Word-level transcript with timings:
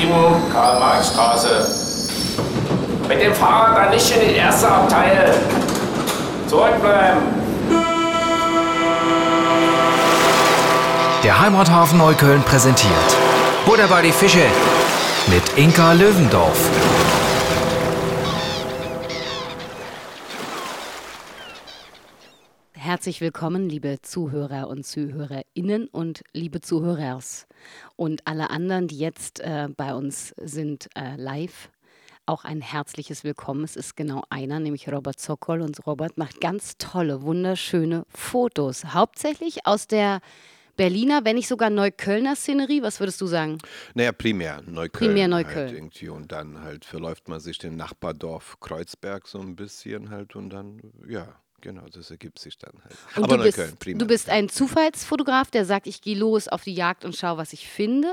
7, 0.00 0.12
Karl-Marx-Straße. 0.52 1.68
Mit 3.08 3.22
dem 3.22 3.34
Fahrrad 3.34 3.76
dann 3.76 3.90
nicht 3.90 4.10
in 4.16 4.28
die 4.28 4.36
erste 4.36 4.68
Abteil. 4.68 5.34
Zurückbleiben. 6.48 7.20
Der 11.22 11.38
Heimathafen 11.38 11.98
Neukölln 11.98 12.42
präsentiert 12.42 12.90
Butter 13.66 13.88
bei 13.88 14.00
die 14.00 14.12
Fische 14.12 14.46
mit 15.26 15.42
Inka 15.56 15.92
Löwendorf. 15.92 16.58
Herzlich 23.00 23.22
willkommen, 23.22 23.66
liebe 23.66 24.02
Zuhörer 24.02 24.68
und 24.68 24.84
Zuhörerinnen 24.84 25.88
und 25.88 26.22
liebe 26.34 26.60
Zuhörers 26.60 27.46
und 27.96 28.26
alle 28.26 28.50
anderen, 28.50 28.88
die 28.88 28.98
jetzt 28.98 29.40
äh, 29.40 29.68
bei 29.74 29.94
uns 29.94 30.34
sind 30.36 30.90
äh, 30.94 31.16
live. 31.16 31.70
Auch 32.26 32.44
ein 32.44 32.60
herzliches 32.60 33.24
Willkommen. 33.24 33.64
Es 33.64 33.74
ist 33.74 33.96
genau 33.96 34.24
einer, 34.28 34.60
nämlich 34.60 34.86
Robert 34.92 35.18
Sokol. 35.18 35.62
Und 35.62 35.86
Robert 35.86 36.18
macht 36.18 36.42
ganz 36.42 36.76
tolle, 36.76 37.22
wunderschöne 37.22 38.04
Fotos. 38.10 38.84
Hauptsächlich 38.92 39.66
aus 39.66 39.86
der 39.86 40.20
Berliner, 40.76 41.24
wenn 41.24 41.36
nicht 41.36 41.48
sogar 41.48 41.70
Neuköllner 41.70 42.36
Szenerie. 42.36 42.82
Was 42.82 43.00
würdest 43.00 43.18
du 43.22 43.26
sagen? 43.26 43.56
Naja, 43.94 44.12
primär 44.12 44.60
Neukölln. 44.66 45.12
Primär 45.12 45.30
Halt 45.30 45.46
Neukölln. 45.46 45.74
irgendwie. 45.74 46.10
Und 46.10 46.32
dann 46.32 46.60
halt 46.60 46.84
verläuft 46.84 47.30
man 47.30 47.40
sich 47.40 47.56
dem 47.56 47.76
Nachbardorf 47.76 48.60
Kreuzberg 48.60 49.26
so 49.26 49.40
ein 49.40 49.56
bisschen 49.56 50.10
halt 50.10 50.36
und 50.36 50.50
dann, 50.50 50.82
ja, 51.08 51.40
genau, 51.60 51.86
das 51.92 52.10
ergibt 52.10 52.38
sich 52.38 52.58
dann 52.58 52.72
halt. 52.82 52.96
Und 53.16 53.24
Aber 53.24 53.38
du 53.38 53.42
bist, 53.44 53.58
Neukölln, 53.58 53.76
primär. 53.78 53.98
du 53.98 54.06
bist 54.06 54.28
ein 54.28 54.48
Zufallsfotograf, 54.48 55.50
der 55.50 55.64
sagt, 55.64 55.86
ich 55.86 56.00
gehe 56.00 56.16
los 56.16 56.48
auf 56.48 56.64
die 56.64 56.74
Jagd 56.74 57.04
und 57.04 57.16
schaue, 57.16 57.36
was 57.36 57.52
ich 57.52 57.68
finde? 57.68 58.12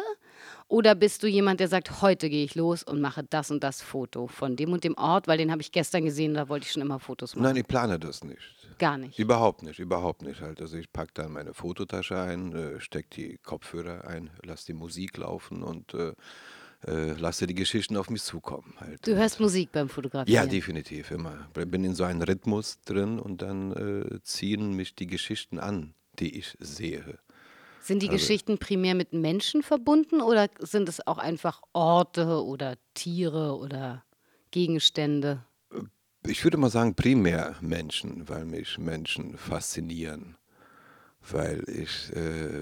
Oder 0.70 0.96
bist 0.96 1.24
du 1.24 1.28
jemand, 1.28 1.62
der 1.62 1.70
sagt, 1.70 2.02
heute 2.02 2.30
gehe 2.30 2.44
ich 2.44 2.56
los 2.56 2.84
und 2.84 3.00
mache 3.00 3.24
das 3.24 3.52
und 3.52 3.64
das 3.64 3.82
Foto 3.82 4.28
von 4.28 4.56
dem 4.58 4.74
und 4.74 4.84
dem 4.84 4.98
Ort, 4.98 5.28
weil 5.28 5.38
den 5.38 5.50
habe 5.52 5.62
ich 5.62 5.72
gestern 5.72 6.04
gesehen, 6.04 6.34
da 6.34 6.50
wollte 6.50 6.66
ich 6.66 6.74
schon 6.74 6.82
immer 6.82 7.00
Fotos 7.00 7.36
machen? 7.36 7.44
Nein, 7.44 7.56
ich 7.56 7.68
plane 7.68 7.98
das 7.98 8.24
nicht. 8.24 8.42
Gar 8.78 8.98
nicht. 8.98 9.18
Überhaupt 9.18 9.64
nicht, 9.64 9.80
überhaupt 9.80 10.22
nicht 10.22 10.42
halt. 10.42 10.62
Also 10.62 10.78
ich 10.78 10.92
packe 10.92 11.12
dann 11.16 11.32
meine 11.32 11.54
Fototasche 11.54 12.20
ein, 12.20 12.54
äh, 12.54 12.80
stecke 12.80 13.08
die 13.16 13.38
Kopfhörer 13.38 14.06
ein, 14.08 14.30
lasse 14.44 14.68
die 14.68 14.74
Musik 14.74 15.18
laufen 15.18 15.64
und 15.64 15.94
äh, 15.94 16.14
äh, 16.86 17.14
lasse 17.14 17.48
die 17.48 17.56
Geschichten 17.56 17.98
auf 17.98 18.10
mich 18.10 18.22
zukommen 18.24 18.74
halt. 18.80 19.06
Du 19.08 19.16
hörst 19.16 19.40
Musik 19.40 19.72
beim 19.72 19.90
Fotografieren? 19.90 20.34
Ja, 20.34 20.46
definitiv, 20.46 21.12
immer. 21.12 21.48
Bin 21.54 21.84
in 21.84 21.96
so 21.96 22.04
einem 22.04 22.22
Rhythmus 22.22 22.80
drin 22.86 23.20
und 23.20 23.42
dann 23.42 23.72
äh, 23.72 24.20
ziehen 24.22 24.74
mich 24.74 24.94
die 24.96 25.08
Geschichten 25.08 25.60
an, 25.60 25.94
die 26.20 26.38
ich 26.38 26.56
sehe. 26.60 27.18
Sind 27.82 28.04
die 28.04 28.10
Also- 28.10 28.18
Geschichten 28.20 28.58
primär 28.58 28.96
mit 28.96 29.14
Menschen 29.14 29.64
verbunden 29.64 30.22
oder 30.22 30.50
sind 30.60 30.90
es 30.90 31.06
auch 31.08 31.18
einfach 31.18 31.62
Orte 31.74 32.44
oder 32.44 32.76
Tiere 32.94 33.58
oder 33.58 34.04
Gegenstände? 34.52 35.44
Ich 36.26 36.44
würde 36.44 36.58
mal 36.58 36.70
sagen, 36.70 36.94
primär 36.96 37.56
Menschen, 37.62 38.28
weil 38.28 38.44
mich 38.46 38.78
Menschen 38.78 39.38
faszinieren. 39.38 40.36
Weil 41.30 41.64
ich 41.70 42.12
äh, 42.16 42.62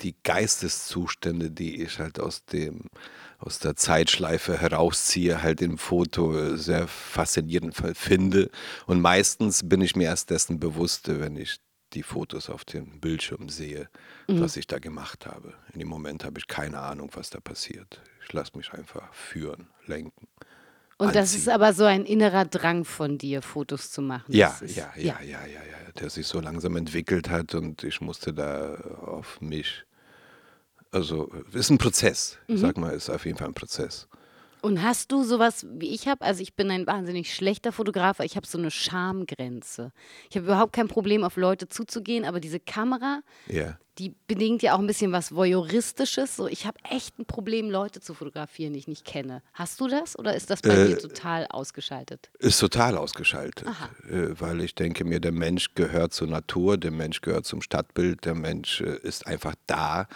die 0.00 0.16
Geisteszustände, 0.22 1.50
die 1.50 1.82
ich 1.82 1.98
halt 1.98 2.20
aus 2.20 2.44
dem 2.44 2.82
aus 3.38 3.58
der 3.58 3.76
Zeitschleife 3.76 4.58
herausziehe, 4.58 5.42
halt 5.42 5.60
im 5.60 5.76
Foto 5.76 6.56
sehr 6.56 6.88
faszinierend 6.88 7.76
finde. 7.94 8.50
Und 8.86 9.02
meistens 9.02 9.68
bin 9.68 9.82
ich 9.82 9.96
mir 9.96 10.04
erst 10.04 10.30
dessen 10.30 10.58
bewusst, 10.58 11.08
wenn 11.08 11.36
ich 11.36 11.58
die 11.92 12.02
Fotos 12.02 12.48
auf 12.48 12.64
dem 12.64 13.00
Bildschirm 13.00 13.48
sehe, 13.48 13.88
was 14.26 14.56
ich 14.56 14.66
da 14.66 14.78
gemacht 14.78 15.26
habe. 15.26 15.54
In 15.72 15.78
dem 15.78 15.88
Moment 15.88 16.24
habe 16.24 16.38
ich 16.38 16.46
keine 16.46 16.80
Ahnung, 16.80 17.10
was 17.14 17.30
da 17.30 17.38
passiert. 17.40 18.00
Ich 18.24 18.32
lasse 18.32 18.56
mich 18.56 18.72
einfach 18.72 19.12
führen, 19.12 19.68
lenken. 19.86 20.26
Und 20.96 21.14
das 21.16 21.34
ist 21.34 21.48
aber 21.48 21.72
so 21.72 21.84
ein 21.84 22.04
innerer 22.04 22.44
Drang 22.44 22.84
von 22.84 23.18
dir, 23.18 23.42
Fotos 23.42 23.90
zu 23.90 24.00
machen. 24.00 24.32
Ja, 24.32 24.56
ist, 24.60 24.76
ja, 24.76 24.92
ja, 24.96 25.18
ja, 25.20 25.22
ja, 25.22 25.44
ja, 25.46 25.92
der 25.98 26.08
sich 26.10 26.26
so 26.26 26.40
langsam 26.40 26.76
entwickelt 26.76 27.28
hat 27.30 27.54
und 27.54 27.82
ich 27.84 28.00
musste 28.00 28.32
da 28.32 28.74
auf 29.04 29.40
mich, 29.40 29.84
also 30.92 31.30
es 31.50 31.54
ist 31.56 31.70
ein 31.70 31.78
Prozess, 31.78 32.38
Mhm. 32.48 32.54
ich 32.54 32.60
sag 32.60 32.76
mal, 32.78 32.94
es 32.94 33.04
ist 33.08 33.10
auf 33.10 33.26
jeden 33.26 33.38
Fall 33.38 33.48
ein 33.48 33.54
Prozess. 33.54 34.06
Und 34.64 34.82
hast 34.82 35.12
du 35.12 35.22
sowas 35.24 35.66
wie 35.70 35.90
ich 35.94 36.08
habe? 36.08 36.22
Also 36.24 36.40
ich 36.40 36.54
bin 36.54 36.70
ein 36.70 36.86
wahnsinnig 36.86 37.34
schlechter 37.34 37.70
Fotograf, 37.70 38.18
aber 38.18 38.24
ich 38.24 38.34
habe 38.36 38.46
so 38.46 38.56
eine 38.56 38.70
Schamgrenze. 38.70 39.92
Ich 40.30 40.36
habe 40.36 40.46
überhaupt 40.46 40.72
kein 40.72 40.88
Problem, 40.88 41.22
auf 41.22 41.36
Leute 41.36 41.68
zuzugehen, 41.68 42.24
aber 42.24 42.40
diese 42.40 42.58
Kamera, 42.60 43.20
Ja. 43.46 43.78
die 43.98 44.14
bedingt 44.26 44.62
ja 44.62 44.74
auch 44.74 44.78
ein 44.78 44.86
bisschen 44.86 45.12
was 45.12 45.34
Voyeuristisches. 45.34 46.36
So, 46.36 46.46
ich 46.48 46.64
habe 46.66 46.78
echt 46.90 47.18
ein 47.18 47.26
Problem, 47.26 47.68
Leute 47.70 48.00
zu 48.00 48.14
fotografieren, 48.14 48.72
die 48.72 48.78
ich 48.78 48.88
nicht 48.88 49.04
kenne. 49.04 49.42
Hast 49.52 49.80
du 49.82 49.86
das 49.86 50.18
oder 50.18 50.34
ist 50.34 50.48
das 50.48 50.62
bei 50.62 50.70
Äh, 50.70 50.86
dir 50.86 50.98
total 50.98 51.46
ausgeschaltet? 51.50 52.30
Ist 52.38 52.58
total 52.58 52.96
ausgeschaltet, 52.96 53.68
äh, 54.08 54.40
weil 54.40 54.62
ich 54.62 54.74
denke 54.74 55.04
mir, 55.04 55.20
der 55.20 55.32
Mensch 55.32 55.74
gehört 55.74 56.14
zur 56.14 56.28
Natur, 56.28 56.78
der 56.78 56.90
Mensch 56.90 57.20
gehört 57.20 57.44
zum 57.44 57.60
Stadtbild, 57.60 58.24
der 58.24 58.34
Mensch 58.34 58.80
äh, 58.80 58.96
ist 59.02 59.26
einfach 59.26 59.54
da. 59.66 60.08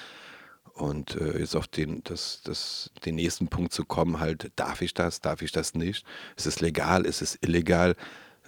Und 0.78 1.16
äh, 1.16 1.38
jetzt 1.40 1.56
auf 1.56 1.66
den, 1.66 2.02
das, 2.04 2.40
das, 2.44 2.90
den 3.04 3.16
nächsten 3.16 3.48
Punkt 3.48 3.72
zu 3.72 3.84
kommen, 3.84 4.20
halt, 4.20 4.52
darf 4.56 4.80
ich 4.80 4.94
das, 4.94 5.20
darf 5.20 5.42
ich 5.42 5.50
das 5.50 5.74
nicht? 5.74 6.06
Ist 6.36 6.46
es 6.46 6.60
legal, 6.60 7.04
ist 7.04 7.20
es 7.20 7.36
illegal? 7.40 7.96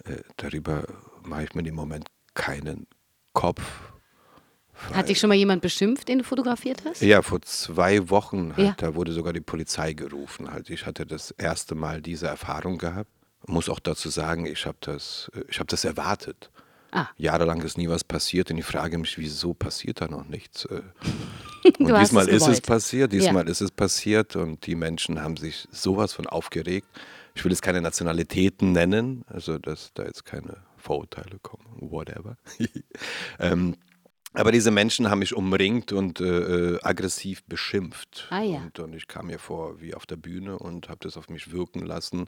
Äh, 0.05 0.17
darüber 0.37 0.85
mache 1.23 1.43
ich 1.43 1.55
mir 1.55 1.67
im 1.67 1.75
Moment 1.75 2.07
keinen 2.33 2.87
Kopf. 3.33 3.61
Hat 4.93 5.09
dich 5.09 5.19
schon 5.19 5.27
mal 5.27 5.35
jemand 5.35 5.61
beschimpft, 5.61 6.07
den 6.07 6.19
du 6.19 6.23
fotografiert 6.23 6.83
hast? 6.85 7.01
Ja, 7.01 7.21
vor 7.21 7.41
zwei 7.41 8.09
Wochen, 8.09 8.55
halt, 8.55 8.67
Ja. 8.67 8.73
da 8.77 8.95
wurde 8.95 9.11
sogar 9.11 9.33
die 9.33 9.41
Polizei 9.41 9.93
gerufen. 9.93 10.49
Halt. 10.51 10.69
Ich 10.69 10.85
hatte 10.85 11.05
das 11.05 11.31
erste 11.31 11.75
Mal 11.75 12.01
diese 12.01 12.27
Erfahrung 12.27 12.77
gehabt. 12.77 13.09
Muss 13.45 13.69
auch 13.69 13.79
dazu 13.79 14.09
sagen, 14.09 14.45
ich 14.45 14.65
habe 14.65 14.77
das, 14.81 15.29
äh, 15.35 15.43
ich 15.49 15.59
hab 15.59 15.67
das 15.67 15.83
erwartet. 15.83 16.49
Ah. 16.91 17.07
Jahrelang 17.17 17.61
ist 17.61 17.77
nie 17.77 17.89
was 17.89 18.03
passiert 18.03 18.51
und 18.51 18.57
ich 18.57 18.65
frage 18.65 18.97
mich, 18.97 19.17
wieso 19.17 19.53
passiert 19.53 20.01
da 20.01 20.07
noch 20.07 20.25
nichts? 20.27 20.67
Und 21.79 21.99
diesmal 21.99 22.27
es 22.27 22.41
ist 22.43 22.47
es 22.47 22.61
passiert, 22.61 23.13
diesmal 23.13 23.47
ist 23.47 23.61
es 23.61 23.71
passiert 23.71 24.35
und 24.35 24.65
die 24.65 24.75
Menschen 24.75 25.21
haben 25.21 25.37
sich 25.37 25.67
sowas 25.71 26.13
von 26.13 26.25
aufgeregt. 26.25 26.87
Ich 27.35 27.43
will 27.45 27.51
jetzt 27.51 27.61
keine 27.61 27.81
Nationalitäten 27.81 28.71
nennen, 28.71 29.23
also 29.27 29.57
dass 29.57 29.91
da 29.93 30.03
jetzt 30.03 30.25
keine 30.25 30.57
Vorurteile 30.77 31.37
kommen, 31.41 31.65
whatever. 31.79 32.37
ähm, 33.39 33.75
aber 34.33 34.51
diese 34.53 34.71
Menschen 34.71 35.09
haben 35.09 35.19
mich 35.19 35.35
umringt 35.35 35.91
und 35.91 36.21
äh, 36.21 36.75
äh, 36.75 36.79
aggressiv 36.83 37.43
beschimpft. 37.43 38.27
Ah, 38.29 38.41
ja. 38.41 38.59
und, 38.59 38.79
und 38.79 38.93
ich 38.93 39.07
kam 39.07 39.27
mir 39.27 39.39
vor 39.39 39.81
wie 39.81 39.93
auf 39.93 40.05
der 40.05 40.15
Bühne 40.15 40.57
und 40.57 40.87
habe 40.87 40.99
das 41.01 41.17
auf 41.17 41.29
mich 41.29 41.51
wirken 41.51 41.85
lassen 41.85 42.27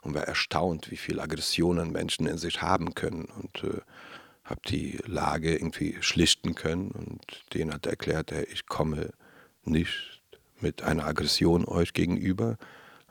und 0.00 0.14
war 0.14 0.22
erstaunt, 0.22 0.90
wie 0.90 0.96
viel 0.96 1.20
Aggressionen 1.20 1.92
Menschen 1.92 2.26
in 2.26 2.38
sich 2.38 2.62
haben 2.62 2.94
können. 2.94 3.26
Und 3.26 3.64
äh, 3.64 3.80
habe 4.44 4.60
die 4.68 4.98
Lage 5.06 5.52
irgendwie 5.54 5.96
schlichten 6.00 6.54
können 6.54 6.90
und 6.90 7.20
denen 7.54 7.72
hat 7.72 7.86
erklärt, 7.86 8.32
ey, 8.32 8.44
ich 8.52 8.66
komme 8.66 9.10
nicht 9.64 10.22
mit 10.60 10.82
einer 10.82 11.04
Aggression 11.06 11.64
euch 11.64 11.92
gegenüber. 11.92 12.56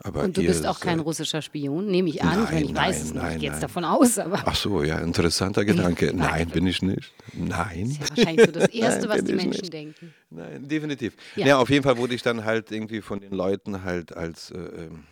Aber 0.03 0.23
Und 0.23 0.35
du 0.35 0.41
bist 0.41 0.65
auch 0.65 0.79
kein 0.79 0.99
russischer 0.99 1.43
Spion, 1.43 1.85
nehme 1.85 2.09
ich 2.09 2.23
an. 2.23 2.43
Nein, 2.45 2.63
ich 2.65 2.69
weiß 2.73 2.75
nein, 2.75 2.89
es 2.91 3.03
nicht, 3.03 3.13
nein, 3.15 3.33
ich 3.35 3.39
gehe 3.41 3.51
jetzt 3.51 3.61
davon 3.61 3.85
aus, 3.85 4.17
aber 4.17 4.41
Ach 4.45 4.55
so, 4.55 4.81
ja, 4.83 4.97
interessanter 4.97 5.63
Gedanke. 5.71 6.11
Nein, 6.15 6.49
bin 6.49 6.65
ich 6.65 6.81
nicht. 6.81 7.13
Nein. 7.33 7.95
das 7.99 8.09
ist 8.09 8.17
ja 8.17 8.25
wahrscheinlich 8.25 8.45
so 8.47 8.51
das 8.51 8.69
Erste, 8.73 9.09
was 9.09 9.23
die 9.23 9.33
Menschen 9.33 9.61
nicht. 9.61 9.73
denken. 9.73 10.13
Nein, 10.31 10.67
definitiv. 10.67 11.13
Ja. 11.35 11.45
Ja. 11.45 11.57
auf 11.59 11.69
jeden 11.69 11.83
Fall 11.83 11.97
wurde 11.97 12.15
ich 12.15 12.23
dann 12.23 12.45
halt 12.45 12.71
irgendwie 12.71 13.01
von 13.01 13.19
den 13.19 13.31
Leuten 13.31 13.83
halt 13.83 14.15
als 14.17 14.49
äh, 14.49 14.57
ähm, 14.57 15.03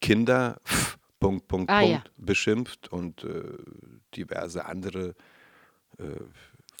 Kinder, 0.00 0.60
Punkt, 1.18 1.48
Punkt, 1.48 1.68
Ah, 1.68 1.80
Punkt, 1.80 1.92
ja. 1.92 2.04
beschimpft 2.16 2.92
und 2.92 3.24
äh, 3.24 3.42
diverse 4.14 4.64
andere 4.66 5.14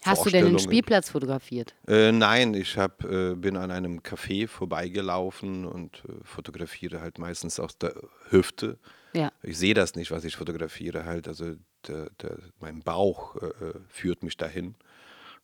Hast 0.06 0.24
du 0.24 0.30
denn 0.30 0.44
den 0.44 0.52
Vorstellungen. 0.52 0.58
Spielplatz 0.58 1.10
fotografiert? 1.10 1.74
Äh, 1.88 2.12
nein, 2.12 2.54
ich 2.54 2.78
hab, 2.78 3.04
äh, 3.04 3.34
bin 3.34 3.56
an 3.56 3.70
einem 3.70 4.00
Café 4.00 4.46
vorbeigelaufen 4.46 5.66
und 5.66 6.02
äh, 6.08 6.12
fotografiere 6.22 7.00
halt 7.00 7.18
meistens 7.18 7.58
aus 7.58 7.76
der 7.78 7.94
Hüfte. 8.30 8.78
Ja. 9.14 9.32
Ich 9.42 9.58
sehe 9.58 9.74
das 9.74 9.94
nicht, 9.94 10.10
was 10.10 10.24
ich 10.24 10.36
fotografiere 10.36 11.04
halt. 11.04 11.26
Also 11.26 11.54
der, 11.88 12.10
der, 12.22 12.38
mein 12.60 12.80
Bauch 12.80 13.36
äh, 13.36 13.46
äh, 13.46 13.74
führt 13.88 14.22
mich 14.22 14.36
dahin. 14.36 14.74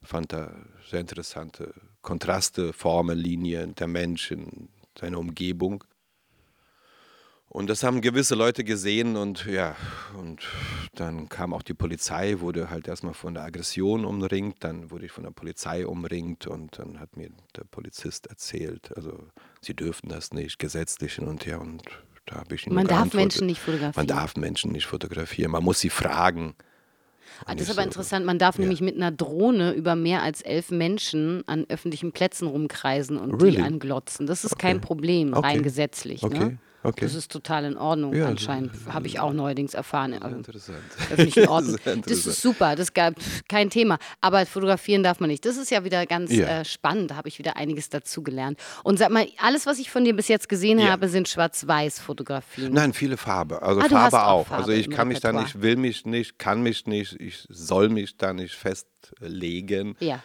Fand 0.02 0.32
da 0.32 0.52
sehr 0.90 1.00
interessante 1.00 1.72
Kontraste, 2.02 2.72
Formen, 2.72 3.18
Linien, 3.18 3.74
der 3.74 3.88
Mensch 3.88 4.30
in 4.30 4.68
seiner 4.98 5.18
Umgebung. 5.18 5.84
Und 7.54 7.68
das 7.68 7.82
haben 7.82 8.00
gewisse 8.00 8.34
Leute 8.34 8.64
gesehen 8.64 9.14
und 9.16 9.44
ja, 9.44 9.76
und 10.18 10.40
dann 10.94 11.28
kam 11.28 11.52
auch 11.52 11.60
die 11.62 11.74
Polizei, 11.74 12.36
wurde 12.40 12.70
halt 12.70 12.88
erstmal 12.88 13.12
von 13.12 13.34
der 13.34 13.42
Aggression 13.42 14.06
umringt, 14.06 14.56
dann 14.60 14.90
wurde 14.90 15.04
ich 15.04 15.12
von 15.12 15.24
der 15.24 15.32
Polizei 15.32 15.86
umringt 15.86 16.46
und 16.46 16.78
dann 16.78 16.98
hat 16.98 17.14
mir 17.18 17.28
der 17.54 17.64
Polizist 17.64 18.26
erzählt, 18.28 18.96
also 18.96 19.18
sie 19.60 19.74
dürfen 19.74 20.08
das 20.08 20.32
nicht, 20.32 20.58
gesetzlich 20.58 21.16
hin 21.16 21.28
und 21.28 21.44
her 21.44 21.60
und 21.60 21.82
da 22.24 22.36
habe 22.36 22.54
ich 22.54 22.66
ihm 22.66 22.72
Man 22.72 22.86
darf 22.86 23.12
Menschen 23.12 23.46
nicht 23.46 23.60
fotografieren. 23.60 23.92
Man 23.96 24.06
darf 24.06 24.34
Menschen 24.36 24.72
nicht 24.72 24.86
fotografieren, 24.86 25.50
man 25.50 25.62
muss 25.62 25.78
sie 25.80 25.90
fragen. 25.90 26.54
Ah, 27.44 27.54
das 27.54 27.64
ist 27.64 27.70
aber 27.70 27.82
so, 27.82 27.88
interessant. 27.88 28.24
Man 28.24 28.38
darf 28.38 28.56
ja. 28.56 28.62
nämlich 28.62 28.80
mit 28.80 28.96
einer 28.96 29.10
Drohne 29.10 29.72
über 29.72 29.94
mehr 29.94 30.22
als 30.22 30.40
elf 30.40 30.70
Menschen 30.70 31.46
an 31.46 31.66
öffentlichen 31.68 32.12
Plätzen 32.12 32.48
rumkreisen 32.48 33.18
und 33.18 33.42
die 33.42 33.44
Really? 33.44 33.60
anglotzen. 33.62 34.26
Das 34.26 34.44
ist 34.44 34.58
kein 34.58 34.80
Problem, 34.80 35.34
Okay. 35.34 35.46
rein 35.46 35.62
gesetzlich. 35.62 36.22
Okay, 36.22 36.38
Ne? 36.38 36.58
Okay. 36.82 37.04
Das 37.04 37.14
ist 37.14 37.30
total 37.32 37.64
in 37.64 37.76
Ordnung 37.76 38.14
Ja, 38.14 38.26
anscheinend. 38.26 38.72
Habe 38.88 39.06
ich 39.06 39.20
auch 39.20 39.32
neuerdings 39.32 39.74
erfahren. 39.74 40.12
Sehr 40.12 40.22
Also, 40.22 40.36
interessant. 40.36 40.78
öffentlichen 41.10 41.48
Orten. 41.48 41.66
Sehr 41.70 41.78
Das 41.84 41.94
interessant. 41.94 42.26
ist 42.34 42.42
super, 42.42 42.76
das 42.76 42.92
gab 42.94 43.14
kein 43.48 43.70
Thema. 43.70 43.98
Aber 44.20 44.44
fotografieren 44.46 45.02
darf 45.02 45.20
man 45.20 45.30
nicht. 45.30 45.44
Das 45.44 45.56
ist 45.56 45.70
ja 45.70 45.84
wieder 45.84 46.06
ganz 46.06 46.32
Ja. 46.32 46.60
äh, 46.60 46.64
spannend. 46.64 47.10
Da 47.10 47.16
habe 47.16 47.28
ich 47.28 47.38
wieder 47.38 47.56
einiges 47.56 47.88
dazu 47.88 48.22
gelernt. 48.22 48.58
Und 48.84 48.98
sag 48.98 49.10
mal, 49.10 49.26
alles, 49.38 49.66
was 49.66 49.78
ich 49.78 49.90
von 49.90 50.04
dir 50.04 50.14
bis 50.16 50.28
jetzt 50.28 50.48
gesehen 50.48 50.78
Ja. 50.78 50.90
habe, 50.90 51.08
sind 51.08 51.28
Schwarz-Weiß-Fotografien. 51.28 52.72
Nein, 52.72 52.92
viele 52.92 53.16
Farbe. 53.16 53.62
Also 53.62 53.80
Ah, 53.80 53.88
Farbe 53.88 54.22
auch 54.22 54.28
auch. 54.42 54.46
Farbe 54.46 54.62
also 54.62 54.72
ich 54.72 54.90
kann 54.90 55.08
mich 55.08 55.20
da 55.20 55.32
nicht, 55.32 55.60
will 55.62 55.76
mich 55.76 56.06
nicht, 56.06 56.38
kann 56.38 56.62
mich 56.62 56.86
nicht, 56.86 57.20
ich 57.20 57.46
soll 57.48 57.88
mich 57.88 58.16
da 58.16 58.32
nicht 58.32 58.54
festlegen. 58.54 59.96
Ja. 60.00 60.22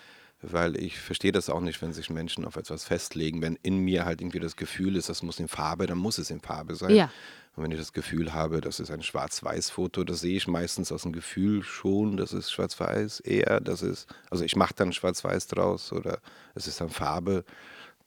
Weil 0.51 0.77
ich 0.77 0.97
verstehe 0.97 1.31
das 1.31 1.49
auch 1.49 1.59
nicht, 1.59 1.81
wenn 1.81 1.93
sich 1.93 2.09
Menschen 2.09 2.45
auf 2.45 2.55
etwas 2.55 2.85
festlegen. 2.85 3.41
Wenn 3.41 3.57
in 3.63 3.79
mir 3.79 4.05
halt 4.05 4.21
irgendwie 4.21 4.39
das 4.39 4.55
Gefühl 4.55 4.95
ist, 4.95 5.09
das 5.09 5.23
muss 5.23 5.39
in 5.39 5.47
Farbe, 5.47 5.87
dann 5.87 5.97
muss 5.97 6.17
es 6.17 6.29
in 6.29 6.39
Farbe 6.39 6.75
sein. 6.75 6.95
Ja. 6.95 7.11
Und 7.55 7.63
wenn 7.63 7.71
ich 7.71 7.79
das 7.79 7.91
Gefühl 7.91 8.33
habe, 8.33 8.61
das 8.61 8.79
ist 8.79 8.91
ein 8.91 9.01
Schwarz-Weiß-Foto, 9.01 10.03
das 10.03 10.19
sehe 10.19 10.37
ich 10.37 10.47
meistens 10.47 10.91
aus 10.91 11.01
dem 11.01 11.11
Gefühl 11.11 11.63
schon, 11.63 12.15
das 12.15 12.31
ist 12.31 12.51
Schwarz-Weiß 12.51 13.21
eher, 13.21 13.59
das 13.59 13.81
ist, 13.81 14.07
also 14.29 14.43
ich 14.43 14.55
mache 14.55 14.75
dann 14.75 14.93
Schwarz-Weiß 14.93 15.47
draus 15.47 15.91
oder 15.91 16.19
es 16.53 16.67
ist 16.67 16.79
dann 16.81 16.89
Farbe, 16.89 17.43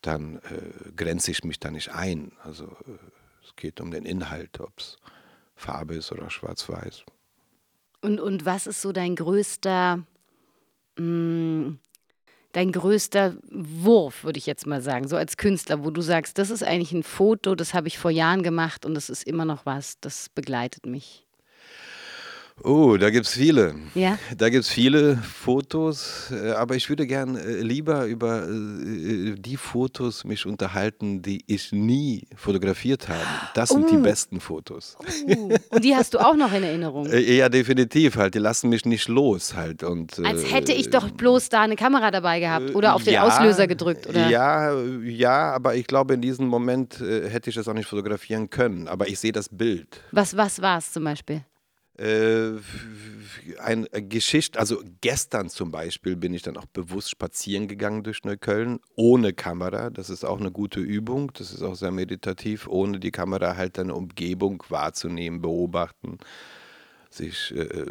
dann 0.01 0.37
äh, 0.37 0.91
grenze 0.95 1.31
ich 1.31 1.43
mich 1.43 1.59
da 1.59 1.69
nicht 1.69 1.89
ein. 1.89 2.31
Also 2.45 2.65
äh, 2.65 2.97
es 3.43 3.55
geht 3.57 3.81
um 3.81 3.91
den 3.91 4.05
Inhalt, 4.05 4.61
ob 4.61 4.71
es 4.77 4.97
Farbe 5.55 5.95
ist 5.95 6.13
oder 6.13 6.29
Schwarz-Weiß. 6.29 7.03
Und, 8.01 8.21
und 8.21 8.45
was 8.45 8.67
ist 8.67 8.81
so 8.81 8.93
dein 8.93 9.17
größter, 9.17 10.03
mh, 10.97 11.73
dein 12.51 12.71
größter 12.71 13.35
Wurf, 13.49 14.23
würde 14.23 14.39
ich 14.39 14.45
jetzt 14.45 14.67
mal 14.67 14.81
sagen, 14.81 15.07
so 15.07 15.15
als 15.15 15.37
Künstler, 15.37 15.83
wo 15.83 15.91
du 15.91 16.01
sagst, 16.01 16.37
das 16.37 16.49
ist 16.49 16.63
eigentlich 16.63 16.91
ein 16.91 17.03
Foto, 17.03 17.55
das 17.55 17.73
habe 17.73 17.87
ich 17.87 17.97
vor 17.97 18.11
Jahren 18.11 18.43
gemacht 18.43 18.85
und 18.85 18.93
das 18.93 19.09
ist 19.09 19.23
immer 19.23 19.45
noch 19.45 19.65
was, 19.65 19.99
das 19.99 20.29
begleitet 20.29 20.85
mich. 20.85 21.25
Oh, 22.63 22.95
da 22.97 23.09
gibt 23.09 23.25
es 23.25 23.33
viele. 23.33 23.75
Ja? 23.95 24.19
Da 24.37 24.49
gibt 24.49 24.65
es 24.65 24.69
viele 24.69 25.17
Fotos, 25.17 26.31
äh, 26.31 26.51
aber 26.51 26.75
ich 26.75 26.87
würde 26.89 27.07
gern 27.07 27.35
äh, 27.35 27.61
lieber 27.61 28.05
über 28.05 28.43
äh, 28.47 29.35
die 29.37 29.57
Fotos 29.57 30.23
mich 30.25 30.45
unterhalten, 30.45 31.21
die 31.21 31.43
ich 31.47 31.71
nie 31.71 32.27
fotografiert 32.35 33.09
habe. 33.09 33.19
Das 33.55 33.69
sind 33.69 33.89
die 33.89 33.95
Oh. 33.97 34.01
besten 34.01 34.39
Fotos. 34.39 34.95
Uh, 35.27 35.55
und 35.69 35.83
die 35.83 35.95
hast 35.95 36.13
du 36.13 36.19
auch 36.19 36.35
noch 36.35 36.53
in 36.53 36.63
Erinnerung. 36.63 37.07
Ja, 37.11 37.49
definitiv 37.49 38.17
halt. 38.17 38.35
Die 38.35 38.39
lassen 38.39 38.69
mich 38.69 38.85
nicht 38.85 39.07
los 39.07 39.55
halt. 39.55 39.83
Und, 39.83 40.19
Als 40.23 40.51
hätte 40.51 40.73
ich 40.73 40.89
doch 40.89 41.09
bloß 41.09 41.49
da 41.49 41.61
eine 41.61 41.75
Kamera 41.75 42.11
dabei 42.11 42.39
gehabt 42.39 42.75
oder 42.75 42.95
auf 42.95 43.03
den 43.03 43.13
ja, 43.13 43.23
Auslöser 43.23 43.67
gedrückt, 43.67 44.07
oder? 44.07 44.29
Ja, 44.29 44.73
ja, 45.03 45.51
aber 45.53 45.75
ich 45.75 45.87
glaube, 45.87 46.13
in 46.15 46.21
diesem 46.21 46.47
Moment 46.47 46.99
hätte 46.99 47.49
ich 47.49 47.55
das 47.55 47.67
auch 47.67 47.73
nicht 47.73 47.87
fotografieren 47.87 48.49
können. 48.49 48.87
Aber 48.87 49.07
ich 49.07 49.19
sehe 49.19 49.31
das 49.31 49.49
Bild. 49.49 50.01
Was, 50.11 50.35
was 50.35 50.61
war 50.61 50.77
es 50.77 50.91
zum 50.91 51.03
Beispiel? 51.03 51.41
Äh, 52.01 52.59
ein 53.59 53.85
äh, 53.91 54.01
Geschichte, 54.01 54.59
also 54.59 54.81
gestern 55.01 55.49
zum 55.49 55.69
Beispiel 55.69 56.15
bin 56.15 56.33
ich 56.33 56.41
dann 56.41 56.57
auch 56.57 56.65
bewusst 56.65 57.11
spazieren 57.11 57.67
gegangen 57.67 58.01
durch 58.01 58.23
Neukölln, 58.23 58.79
ohne 58.95 59.33
Kamera. 59.33 59.91
Das 59.91 60.09
ist 60.09 60.23
auch 60.23 60.39
eine 60.39 60.51
gute 60.51 60.79
Übung, 60.79 61.31
das 61.33 61.53
ist 61.53 61.61
auch 61.61 61.75
sehr 61.75 61.91
meditativ, 61.91 62.67
ohne 62.67 62.99
die 62.99 63.11
Kamera 63.11 63.55
halt 63.55 63.77
deine 63.77 63.93
Umgebung 63.93 64.63
wahrzunehmen, 64.69 65.41
beobachten, 65.41 66.17
sich 67.11 67.53
äh, 67.55 67.85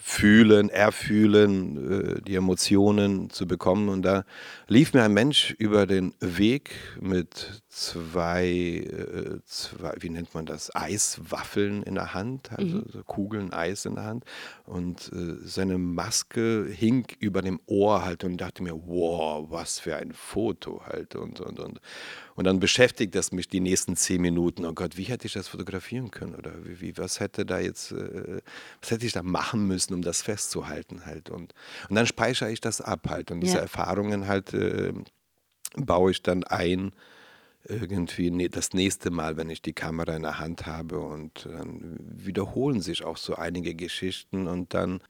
fühlen, 0.00 0.70
erfühlen, 0.70 1.90
äh, 2.16 2.22
die 2.22 2.36
Emotionen 2.36 3.28
zu 3.28 3.46
bekommen. 3.46 3.90
Und 3.90 4.02
da 4.02 4.24
lief 4.66 4.94
mir 4.94 5.02
ein 5.02 5.12
Mensch 5.12 5.54
über 5.58 5.86
den 5.86 6.14
Weg 6.20 6.70
mit 7.00 7.61
zwei, 7.72 8.44
äh, 8.44 9.40
zwei 9.46 9.94
wie 10.00 10.10
nennt 10.10 10.34
man 10.34 10.44
das, 10.44 10.74
Eiswaffeln 10.76 11.82
in 11.82 11.94
der 11.94 12.12
Hand, 12.12 12.50
also 12.52 12.82
so 12.86 13.02
Kugeln 13.02 13.50
Eis 13.50 13.86
in 13.86 13.94
der 13.94 14.04
Hand. 14.04 14.24
Und 14.64 15.10
äh, 15.14 15.36
seine 15.42 15.78
Maske 15.78 16.66
hing 16.70 17.06
über 17.18 17.40
dem 17.40 17.58
Ohr 17.64 18.04
halt 18.04 18.24
und 18.24 18.36
dachte 18.36 18.62
mir, 18.62 18.74
wow, 18.74 19.50
was 19.50 19.78
für 19.78 19.96
ein 19.96 20.12
Foto 20.12 20.82
halt 20.84 21.16
und, 21.16 21.40
und, 21.40 21.58
und. 21.58 21.80
Und 22.34 22.44
dann 22.44 22.60
beschäftigt 22.60 23.14
das 23.14 23.32
mich 23.32 23.48
die 23.48 23.60
nächsten 23.60 23.96
zehn 23.96 24.20
Minuten. 24.20 24.66
Oh 24.66 24.74
Gott, 24.74 24.98
wie 24.98 25.04
hätte 25.04 25.26
ich 25.26 25.32
das 25.32 25.48
fotografieren 25.48 26.10
können? 26.10 26.34
Oder 26.34 26.52
wie, 26.64 26.80
wie 26.80 26.98
was 26.98 27.20
hätte 27.20 27.46
da 27.46 27.58
jetzt, 27.58 27.92
äh, 27.92 28.42
was 28.82 28.90
hätte 28.90 29.06
ich 29.06 29.12
da 29.12 29.22
machen 29.22 29.66
müssen, 29.66 29.94
um 29.94 30.02
das 30.02 30.20
festzuhalten 30.20 31.06
halt? 31.06 31.30
Und, 31.30 31.54
und 31.88 31.96
dann 31.96 32.06
speichere 32.06 32.50
ich 32.52 32.60
das 32.60 32.82
ab 32.82 33.08
halt. 33.08 33.30
Und 33.30 33.40
diese 33.40 33.56
Ja. 33.56 33.62
Erfahrungen 33.62 34.28
halt 34.28 34.52
äh, 34.52 34.92
baue 35.76 36.10
ich 36.10 36.22
dann 36.22 36.44
ein 36.44 36.92
irgendwie 37.68 38.30
ne- 38.30 38.48
das 38.48 38.72
nächste 38.72 39.10
Mal, 39.10 39.36
wenn 39.36 39.50
ich 39.50 39.62
die 39.62 39.72
Kamera 39.72 40.14
in 40.16 40.22
der 40.22 40.38
Hand 40.38 40.66
habe 40.66 41.00
und 41.00 41.46
dann 41.46 41.96
wiederholen 42.00 42.80
sich 42.80 43.04
auch 43.04 43.16
so 43.16 43.36
einige 43.36 43.74
Geschichten 43.74 44.46
und 44.46 44.74
dann 44.74 45.00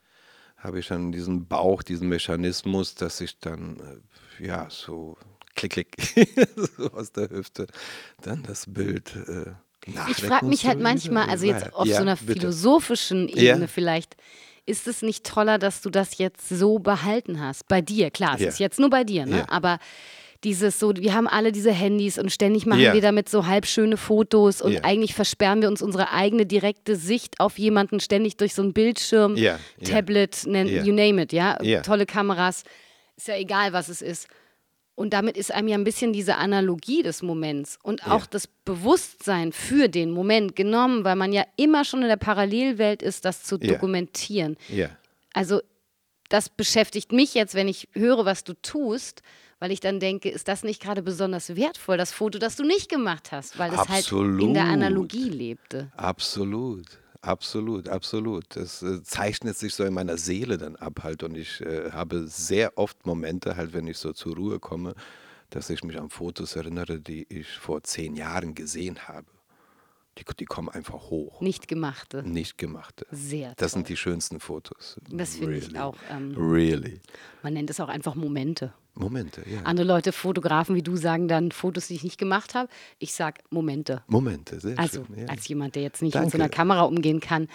habe 0.57 0.79
ich 0.79 0.89
dann 0.89 1.11
diesen 1.13 1.47
Bauch, 1.49 1.83
diesen 1.83 2.09
Mechanismus, 2.09 2.95
dass 2.95 3.21
ich 3.21 3.39
dann 3.39 4.03
äh, 4.39 4.47
ja 4.47 4.69
so 4.71 5.17
klick 5.55 5.73
klick 5.73 5.97
so 6.77 6.91
aus 6.93 7.13
der 7.13 7.31
Hüfte 7.31 7.67
dann 8.21 8.43
das 8.43 8.67
Bild 8.73 9.15
äh, 9.17 9.53
Ich 10.09 10.19
frage 10.19 10.47
mich 10.47 10.65
halt 10.67 10.81
manchmal, 10.81 11.29
also 11.29 11.47
jetzt 11.47 11.75
auf 11.75 11.89
ja, 11.89 11.97
so 11.97 12.03
einer 12.03 12.17
bitte. 12.17 12.33
philosophischen 12.41 13.29
Ebene 13.29 13.63
Ja. 13.63 13.67
vielleicht, 13.67 14.17
ist 14.65 14.87
es 14.87 15.03
nicht 15.03 15.27
toller, 15.27 15.59
dass 15.59 15.81
du 15.83 15.91
das 15.91 16.19
jetzt 16.19 16.49
so 16.49 16.79
behalten 16.79 17.41
hast? 17.41 17.67
Bei 17.67 17.81
dir, 17.81 18.11
klar, 18.13 18.35
es 18.37 18.43
Ja. 18.43 18.49
ist 18.49 18.59
jetzt 18.61 18.79
nur 18.79 18.91
bei 18.91 19.03
dir, 19.03 19.27
ne? 19.27 19.49
Aber 19.49 19.79
dieses 20.45 20.79
so, 20.79 20.95
wir 20.97 21.15
haben 21.15 21.29
alle 21.29 21.53
diese 21.53 21.73
Handys 21.73 22.19
und 22.19 22.33
ständig 22.33 22.67
machen 22.67 22.81
Ja. 22.81 22.95
wir 22.95 23.01
damit 23.01 23.29
so 23.29 23.47
halbschöne 23.47 23.97
Fotos 23.97 24.61
und 24.61 24.73
Ja. 24.73 24.81
eigentlich 24.85 25.15
versperren 25.15 25.61
wir 25.63 25.69
uns 25.69 25.83
unsere 25.83 26.11
eigene 26.13 26.47
direkte 26.47 26.97
Sicht 26.97 27.39
auf 27.41 27.59
jemanden 27.59 28.01
ständig 28.01 28.37
durch 28.37 28.55
so 28.55 28.63
einen 28.63 28.73
Bildschirm, 28.73 29.37
ja. 29.37 29.59
Tablet, 29.85 30.45
you 30.45 30.93
name 30.93 31.23
it, 31.23 31.33
ja? 31.33 31.57
Tolle 31.83 32.07
Kameras, 32.07 32.65
ist 33.17 33.29
ja 33.29 33.37
egal, 33.37 33.73
was 33.73 33.89
es 33.89 34.03
ist. 34.03 34.29
Und 34.95 35.15
damit 35.15 35.37
ist 35.39 35.51
einem 35.53 35.69
ja 35.69 35.77
ein 35.79 35.85
bisschen 35.85 36.13
diese 36.13 36.37
Analogie 36.37 37.03
des 37.03 37.23
Moments 37.23 37.79
und 37.83 38.07
auch 38.07 38.27
das 38.27 38.47
Bewusstsein 38.47 39.53
für 39.53 39.89
den 39.89 40.11
Moment 40.11 40.55
genommen, 40.55 41.03
weil 41.05 41.17
man 41.17 41.33
ja 41.33 41.45
immer 41.57 41.85
schon 41.85 42.03
in 42.03 42.09
der 42.09 42.17
Parallelwelt 42.17 43.01
ist, 43.03 43.25
das 43.25 43.43
zu 43.43 43.57
dokumentieren. 43.59 44.57
Also 45.33 45.61
das 46.33 46.49
beschäftigt 46.49 47.13
mich 47.13 47.35
jetzt, 47.35 47.55
wenn 47.55 47.69
ich 47.69 47.89
höre, 47.93 48.25
was 48.25 48.43
du 48.43 48.55
tust, 48.55 49.23
weil 49.59 49.71
ich 49.71 49.81
dann 49.81 50.01
denke, 50.01 50.31
ist 50.31 50.49
das 50.49 50.65
nicht 50.65 50.83
gerade 50.83 51.03
besonders 51.03 51.55
wertvoll, 51.57 51.99
das 51.99 52.13
Foto, 52.13 52.39
das 52.39 52.57
du 52.57 52.65
nicht 52.65 52.89
gemacht 52.89 53.33
hast, 53.33 53.59
weil 53.59 53.73
es 53.73 53.89
halt 53.89 54.11
in 54.11 54.55
der. 54.55 54.65
Analogie 54.65 55.29
lebte. 55.29 55.93
Absolut, 55.97 56.87
absolut, 57.21 57.89
absolut. 57.89 58.45
Das 58.57 58.83
äh, 58.83 59.03
zeichnet 59.03 59.59
sich 59.59 59.75
so 59.75 59.85
in 59.85 59.93
meiner 59.93 60.17
Seele 60.17 60.57
dann 60.57 60.77
ab 60.77 61.01
halt 61.03 61.23
und 61.23 61.37
ich 61.37 61.61
äh, 61.61 61.91
habe 61.91 62.27
sehr 62.27 62.79
oft 62.79 63.05
Momente 63.05 63.57
halt, 63.57 63.75
wenn 63.75 63.87
ich 63.87 63.99
so 63.99 64.13
zur 64.13 64.35
Ruhe 64.35 64.59
komme, 64.59 64.95
dass 65.51 65.69
ich 65.69 65.85
mich 65.85 66.01
an 66.01 66.09
Fotos 66.09 66.57
erinnere, 66.57 66.99
die 66.99 67.27
ich 67.29 67.49
vor 67.49 67.83
zehn 67.83 68.17
Jahren 68.17 68.55
gesehen 68.55 69.07
habe. 69.07 69.27
Die, 70.19 70.25
die 70.39 70.45
kommen 70.45 70.69
einfach 70.69 71.09
hoch. 71.11 71.41
Nicht 71.41 71.69
gemachte. 71.69 72.23
Nicht 72.23 72.59
gemachte. 72.59 73.07
Sehr 73.11 73.55
Das 73.57 73.73
toll. 73.73 73.79
sind 73.79 73.89
die 73.89 73.97
schönsten 73.97 74.41
Fotos. 74.41 75.01
Das 75.11 75.37
finde 75.37 75.57
ich 75.57 75.69
Really. 75.69 75.79
auch, 75.79 75.97
ähm, 76.11 76.35
Really. 76.37 77.01
Man 77.43 77.55
nennt 77.55 77.71
es 77.71 77.81
auch 77.81 77.89
einfach 77.89 78.15
Momente. 78.15 78.75
Momente, 78.95 79.43
ja. 79.49 79.63
Andere 79.63 79.87
Leute, 79.87 80.13
Fotografen 80.13 80.75
wie 80.77 80.83
du, 80.83 80.97
sagen 80.97 81.27
dann 81.27 81.51
Fotos, 81.51 81.87
die 81.87 81.95
ich 81.95 82.05
nicht 82.05 82.19
gemacht 82.19 82.55
habe. 82.55 82.69
Ich 82.99 83.15
sage 83.15 83.41
Momente. 83.49 84.03
Momente, 84.07 84.61
sehr 84.61 84.79
Also 84.79 85.07
schön. 85.07 85.21
Ja. 85.21 85.29
als 85.29 85.49
jemand, 85.49 85.77
der 85.77 85.83
jetzt 85.83 86.03
nicht 86.03 86.13
mit 86.15 86.25
so 86.25 86.29
Danke. 86.33 86.35
einer 86.37 86.49
Kamera 86.51 86.83
umgehen 86.83 87.21
kann. 87.21 87.49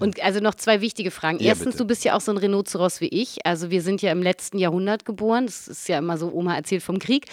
Und 0.00 0.20
also 0.22 0.40
noch 0.40 0.54
zwei 0.54 0.82
wichtige 0.82 1.10
Fragen. 1.10 1.38
Ja, 1.38 1.46
Erstens, 1.46 1.68
bitte. 1.68 1.78
du 1.78 1.86
bist 1.86 2.04
ja 2.04 2.14
auch 2.14 2.20
so 2.20 2.30
ein 2.30 2.36
Rhinoceros 2.36 3.00
wie 3.00 3.08
ich. 3.08 3.38
Also 3.46 3.70
wir 3.70 3.80
sind 3.80 4.02
ja 4.02 4.12
im 4.12 4.22
letzten 4.22 4.58
Jahrhundert 4.58 5.06
geboren. 5.06 5.46
Das 5.46 5.66
ist 5.66 5.88
ja 5.88 5.96
immer 5.96 6.18
so, 6.18 6.30
Oma 6.30 6.56
erzählt 6.56 6.82
vom 6.82 6.98
Krieg. 6.98 7.24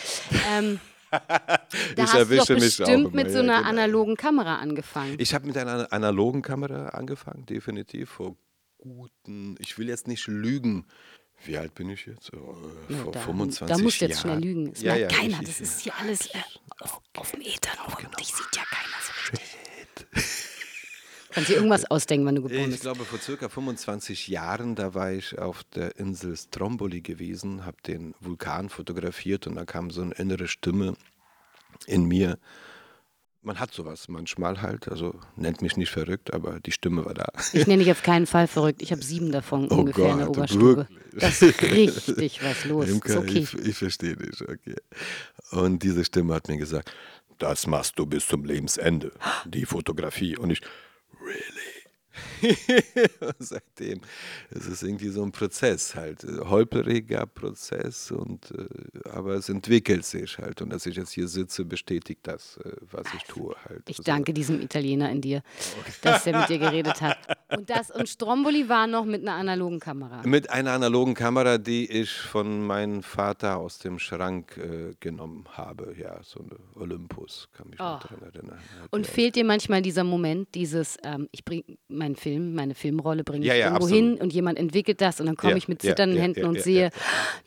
Ähm, 0.57 0.79
da 1.95 2.03
Ich 2.03 2.09
hast 2.09 2.13
du 2.13 2.17
doch 2.17 2.19
erwische 2.19 2.53
mich 2.55 2.81
auch 2.81 2.85
bestimmt 2.85 3.13
mit 3.13 3.29
so 3.31 3.37
ja, 3.37 3.43
einer 3.43 3.57
genau. 3.57 3.69
analogen 3.69 4.15
Kamera 4.15 4.55
angefangen. 4.57 5.15
Ich 5.19 5.33
habe 5.33 5.45
mit 5.47 5.57
einer 5.57 5.91
analogen 5.91 6.41
Kamera 6.41 6.89
angefangen, 6.89 7.45
definitiv 7.45 8.09
vor 8.09 8.35
guten, 8.77 9.55
ich 9.59 9.77
will 9.77 9.87
jetzt 9.89 10.07
nicht 10.07 10.25
lügen. 10.27 10.85
Wie 11.45 11.57
alt 11.57 11.73
bin 11.73 11.89
ich 11.89 12.05
jetzt? 12.05 12.33
Oh, 12.33 12.55
Ja, 12.89 12.97
vor 12.97 13.11
da, 13.13 13.19
25 13.21 13.67
da 13.77 13.81
musst 13.81 14.01
du 14.01 14.05
jetzt 14.05 14.23
Jahren. 14.23 14.39
schnell 14.41 14.49
lügen. 14.53 14.73
Das 14.73 14.81
ja, 14.81 14.95
merkt 14.95 15.11
ja, 15.13 15.17
keiner. 15.19 15.33
ich- 15.41 15.47
das 15.47 15.55
ich- 15.55 15.61
ist 15.61 15.79
hier 15.81 15.93
alles 15.97 16.25
äh, 16.27 16.37
auf, 16.79 17.01
auf 17.15 17.31
dem 17.31 17.41
Ether 17.41 17.71
nur. 17.87 18.09
Dich 18.17 18.27
sieht 18.27 18.55
ja 18.55 18.63
keiner 18.69 18.97
so 19.01 19.31
richtig. 19.31 20.35
Kannst 21.31 21.49
dir 21.49 21.53
irgendwas 21.55 21.85
ausdenken, 21.91 22.25
wann 22.25 22.35
du 22.35 22.41
geboren 22.41 22.61
Ich 22.65 22.69
bist. 22.71 22.81
glaube, 22.81 23.05
vor 23.05 23.19
circa 23.19 23.49
25 23.49 24.27
Jahren, 24.29 24.75
da 24.75 24.93
war 24.95 25.11
ich 25.11 25.37
auf 25.37 25.63
der 25.75 25.95
Insel 25.97 26.35
Stromboli 26.35 27.01
gewesen, 27.01 27.65
habe 27.65 27.77
den 27.85 28.15
Vulkan 28.19 28.69
fotografiert 28.69 29.45
und 29.47 29.55
da 29.55 29.63
kam 29.65 29.91
so 29.91 30.01
eine 30.01 30.15
innere 30.15 30.47
Stimme 30.47 30.95
in 31.87 32.05
mir. 32.05 32.37
man 33.41 33.59
hat 33.59 33.73
sowas 33.73 34.07
manchmal 34.09 34.61
halt, 34.61 34.89
also 34.89 35.15
nennt 35.37 35.61
mich 35.61 35.77
nicht 35.77 35.89
verrückt, 35.91 36.33
aber 36.33 36.59
die 36.59 36.71
Stimme 36.73 37.05
war 37.05 37.13
da. 37.13 37.27
Ich 37.53 37.67
nenne 37.67 37.83
dich 37.83 37.91
auf 37.91 38.03
keinen 38.03 38.27
Fall 38.27 38.47
verrückt. 38.47 38.81
Ich 38.81 38.91
habe 38.91 39.01
sieben 39.01 39.31
davon 39.31 39.67
Oh 39.71 39.75
ungefähr 39.77 40.11
in 40.11 40.17
der 40.17 40.27
Gott, 40.27 40.37
Oberstube. 40.37 40.87
wirklich? 40.89 41.21
Das 41.21 41.41
ist 41.41 41.61
richtig 41.63 42.43
was 42.43 42.65
los. 42.65 42.87
Ist 42.89 43.15
okay. 43.15 43.39
ich, 43.39 43.53
ich 43.55 43.77
verstehe 43.77 44.15
dich, 44.17 44.41
okay. 44.41 44.75
Und 45.51 45.81
diese 45.83 46.03
Stimme 46.03 46.33
hat 46.35 46.47
mir 46.49 46.57
gesagt, 46.57 46.91
das 47.37 47.65
machst 47.65 47.97
du 47.97 48.05
bis 48.05 48.27
zum 48.27 48.43
Lebensende, 48.43 49.13
die 49.45 49.65
Fotografie. 49.65 50.37
Und 50.37 50.51
ich, 50.51 50.61
really? 51.21 51.58
seitdem 53.39 54.01
ist 54.51 54.67
es 54.67 54.83
irgendwie 54.83 55.09
so 55.09 55.23
ein 55.23 55.31
Prozess 55.31 55.95
halt, 55.95 56.23
äh, 56.23 56.39
holpriger 56.45 57.25
Prozess, 57.25 58.11
und, 58.11 58.51
äh, 58.51 59.09
aber 59.09 59.35
es 59.35 59.49
entwickelt 59.49 60.05
sich 60.05 60.37
halt. 60.37 60.61
Und 60.61 60.71
dass 60.71 60.85
ich 60.85 60.95
jetzt 60.95 61.11
hier 61.11 61.27
sitze, 61.27 61.65
bestätigt 61.65 62.21
das, 62.23 62.57
äh, 62.57 62.71
was 62.91 63.05
ich 63.15 63.23
tue 63.23 63.55
halt. 63.67 63.83
Ich 63.87 63.99
Also, 63.99 64.03
danke 64.03 64.33
diesem 64.33 64.61
Italiener 64.61 65.09
in 65.11 65.21
dir, 65.21 65.43
dass 66.01 66.25
er 66.27 66.39
mit 66.39 66.49
dir 66.49 66.59
geredet 66.59 67.01
hat. 67.01 67.17
Und 67.55 67.69
das 67.69 67.89
und 67.91 68.07
Stromboli 68.07 68.69
war 68.69 68.87
noch 68.87 69.05
mit 69.05 69.21
einer 69.21 69.33
analogen 69.35 69.79
Kamera. 69.79 70.21
Mit 70.25 70.49
einer 70.49 70.71
analogen 70.71 71.13
Kamera, 71.13 71.57
die 71.57 71.89
ich 71.89 72.11
von 72.11 72.65
meinem 72.65 73.01
Vater 73.03 73.57
aus 73.57 73.79
dem 73.79 73.99
Schrank 73.99 74.57
äh, 74.57 74.93
genommen 74.99 75.45
habe. 75.53 75.95
Ja, 75.97 76.19
so 76.23 76.39
eine 76.41 76.57
Olympus, 76.75 77.49
kann 77.53 77.69
mich 77.69 77.79
noch 77.79 77.89
Oh. 77.89 77.99
daran 78.07 78.21
erinnern. 78.33 78.59
Hat 78.81 78.91
Und 78.93 79.07
fehlt 79.07 79.35
dir 79.35 79.43
manchmal 79.45 79.81
dieser 79.81 80.03
Moment, 80.03 80.53
dieses, 80.55 80.97
ähm, 81.03 81.27
ich 81.31 81.43
bringe 81.43 81.63
meinen 81.99 82.15
Film, 82.15 82.55
meine 82.55 82.73
Filmrolle 82.73 83.23
bringe 83.23 83.41
ich 83.45 83.47
Ja, 83.47 83.53
ja, 83.53 83.65
irgendwo 83.67 83.85
absolut. 83.85 84.03
hin 84.03 84.17
und 84.21 84.33
jemand 84.33 84.57
entwickelt 84.57 84.99
das 85.01 85.19
und 85.19 85.27
dann 85.27 85.35
komme 85.37 85.51
Ja, 85.51 85.57
ich 85.57 85.67
mit 85.67 85.83
ja, 85.83 85.89
zitternden 85.91 86.17
ja, 86.17 86.23
Händen 86.23 86.39
ja, 86.41 86.47
und 86.47 86.55
ja, 86.55 86.61
sehe, 86.63 86.83
ja. 86.85 86.89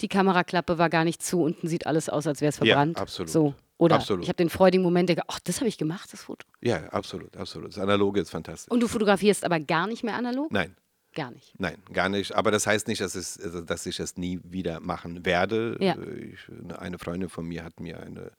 die 0.00 0.09
Kameraklappe 0.09 0.78
war 0.78 0.88
gar 0.88 1.04
nicht 1.04 1.23
zu, 1.23 1.42
unten 1.42 1.66
sieht 1.66 1.87
alles 1.87 2.09
aus, 2.09 2.26
als 2.28 2.40
wäre 2.40 2.50
es 2.50 2.59
Ja, 2.59 2.64
verbrannt. 2.66 2.99
absolut. 2.99 3.30
So. 3.30 3.54
Oder 3.78 3.97
Absolut. 3.97 4.23
ich 4.23 4.28
habe 4.28 4.37
den 4.37 4.49
freudigen 4.49 4.85
Moment, 4.85 5.09
denke, 5.09 5.23
ach, 5.26 5.40
das 5.40 5.59
habe 5.59 5.66
ich 5.68 5.76
gemacht, 5.76 6.12
das 6.12 6.23
Foto. 6.23 6.47
ja, 6.61 6.85
absolut, 6.90 7.37
absolut. 7.37 7.71
Das 7.71 7.78
Analoge 7.78 8.21
ist 8.21 8.30
fantastisch. 8.30 8.71
Und 8.71 8.78
du 8.80 8.87
fotografierst 8.87 9.44
aber 9.44 9.59
gar 9.59 9.88
nicht 9.88 10.04
mehr 10.04 10.14
analog? 10.14 10.52
Nein, 10.52 10.76
Gar 11.14 11.32
nicht. 11.32 11.52
nein, 11.59 11.76
gar 11.92 12.09
nicht. 12.09 12.32
Aber 12.35 12.50
das 12.52 12.66
heißt 12.66 12.87
nicht, 12.87 13.00
dass, 13.00 13.16
es, 13.16 13.40
also, 13.40 13.61
dass 13.61 13.85
ich 13.87 13.99
es 13.99 14.16
nie 14.16 14.38
wieder 14.44 14.78
machen 14.80 15.26
werde. 15.26 15.76
Ja. 15.80 15.97
Ich, 15.99 16.38
eine 16.78 16.99
Freundin 16.99 17.28
von 17.28 17.44
mir 17.44 17.64
hat 17.64 17.80
mir 17.80 18.00
eine 18.00 18.30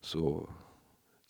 so 0.00 0.48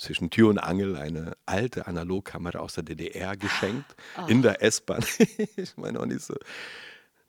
zwischen 0.02 0.30
Tür 0.30 0.48
und 0.48 0.58
Angel 0.58 0.96
eine 0.96 1.32
alte 1.46 1.86
Analogkamera 1.86 2.58
aus 2.58 2.74
der 2.74 2.82
DDR 2.84 3.36
geschenkt 3.36 3.94
Ah. 4.16 4.26
in 4.28 4.42
der 4.42 4.62
S-Bahn. 4.62 5.04
ich 5.56 5.76
meine 5.76 6.00
auch 6.00 6.06
nicht 6.06 6.20
so. 6.22 6.34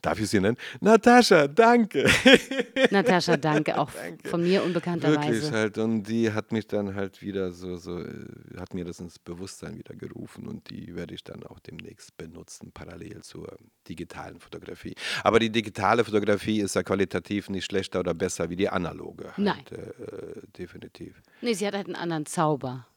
Darf 0.03 0.19
ich 0.19 0.27
sie 0.29 0.41
nennen? 0.41 0.57
Natascha, 0.81 1.48
danke. 1.48 2.03
Natascha, 2.91 3.38
danke, 3.38 3.79
auch 3.79 3.89
von 4.25 4.41
mir 4.41 4.55
Wirklich 4.62 4.65
unbekannterweise. 4.65 5.51
halt. 5.53 5.77
Und 5.77 6.03
die 6.03 6.33
hat 6.33 6.51
mich 6.51 6.67
dann 6.67 6.93
halt 6.93 7.22
wieder 7.22 7.51
so, 7.53 7.77
so, 7.77 8.01
äh, 8.01 8.25
hat 8.57 8.74
mir 8.74 8.83
das 8.83 9.00
ins 9.00 9.17
Bewusstsein 9.17 9.77
wieder 9.77 9.95
gerufen 9.95 10.45
und 10.45 10.69
die 10.69 10.93
werde 10.93 11.15
ich 11.15 11.24
dann 11.24 11.43
auch 11.43 11.60
demnächst 11.60 12.17
benutzen, 12.17 12.72
parallel 12.74 13.22
zur 13.22 13.55
digitalen 13.88 14.41
Fotografie. 14.41 14.93
Aber 15.24 15.39
die 15.39 15.50
digitale 15.50 16.03
Fotografie 16.03 16.60
ist 16.60 16.75
ja 16.75 16.83
qualitativ 16.83 17.50
nicht 17.50 17.63
schlechter 17.63 18.01
oder 18.01 18.13
besser 18.13 18.50
wie 18.50 18.57
die 18.57 18.67
analoge. 18.67 19.27
Halt, 19.27 19.38
Nein. 19.38 19.63
Äh, 19.72 20.41
definitiv. 20.57 21.22
Nee, 21.39 21.53
sie 21.53 21.65
hat 21.65 21.75
halt 21.75 21.86
einen 21.88 21.95
anderen 21.95 22.25
Zauber. 22.25 22.88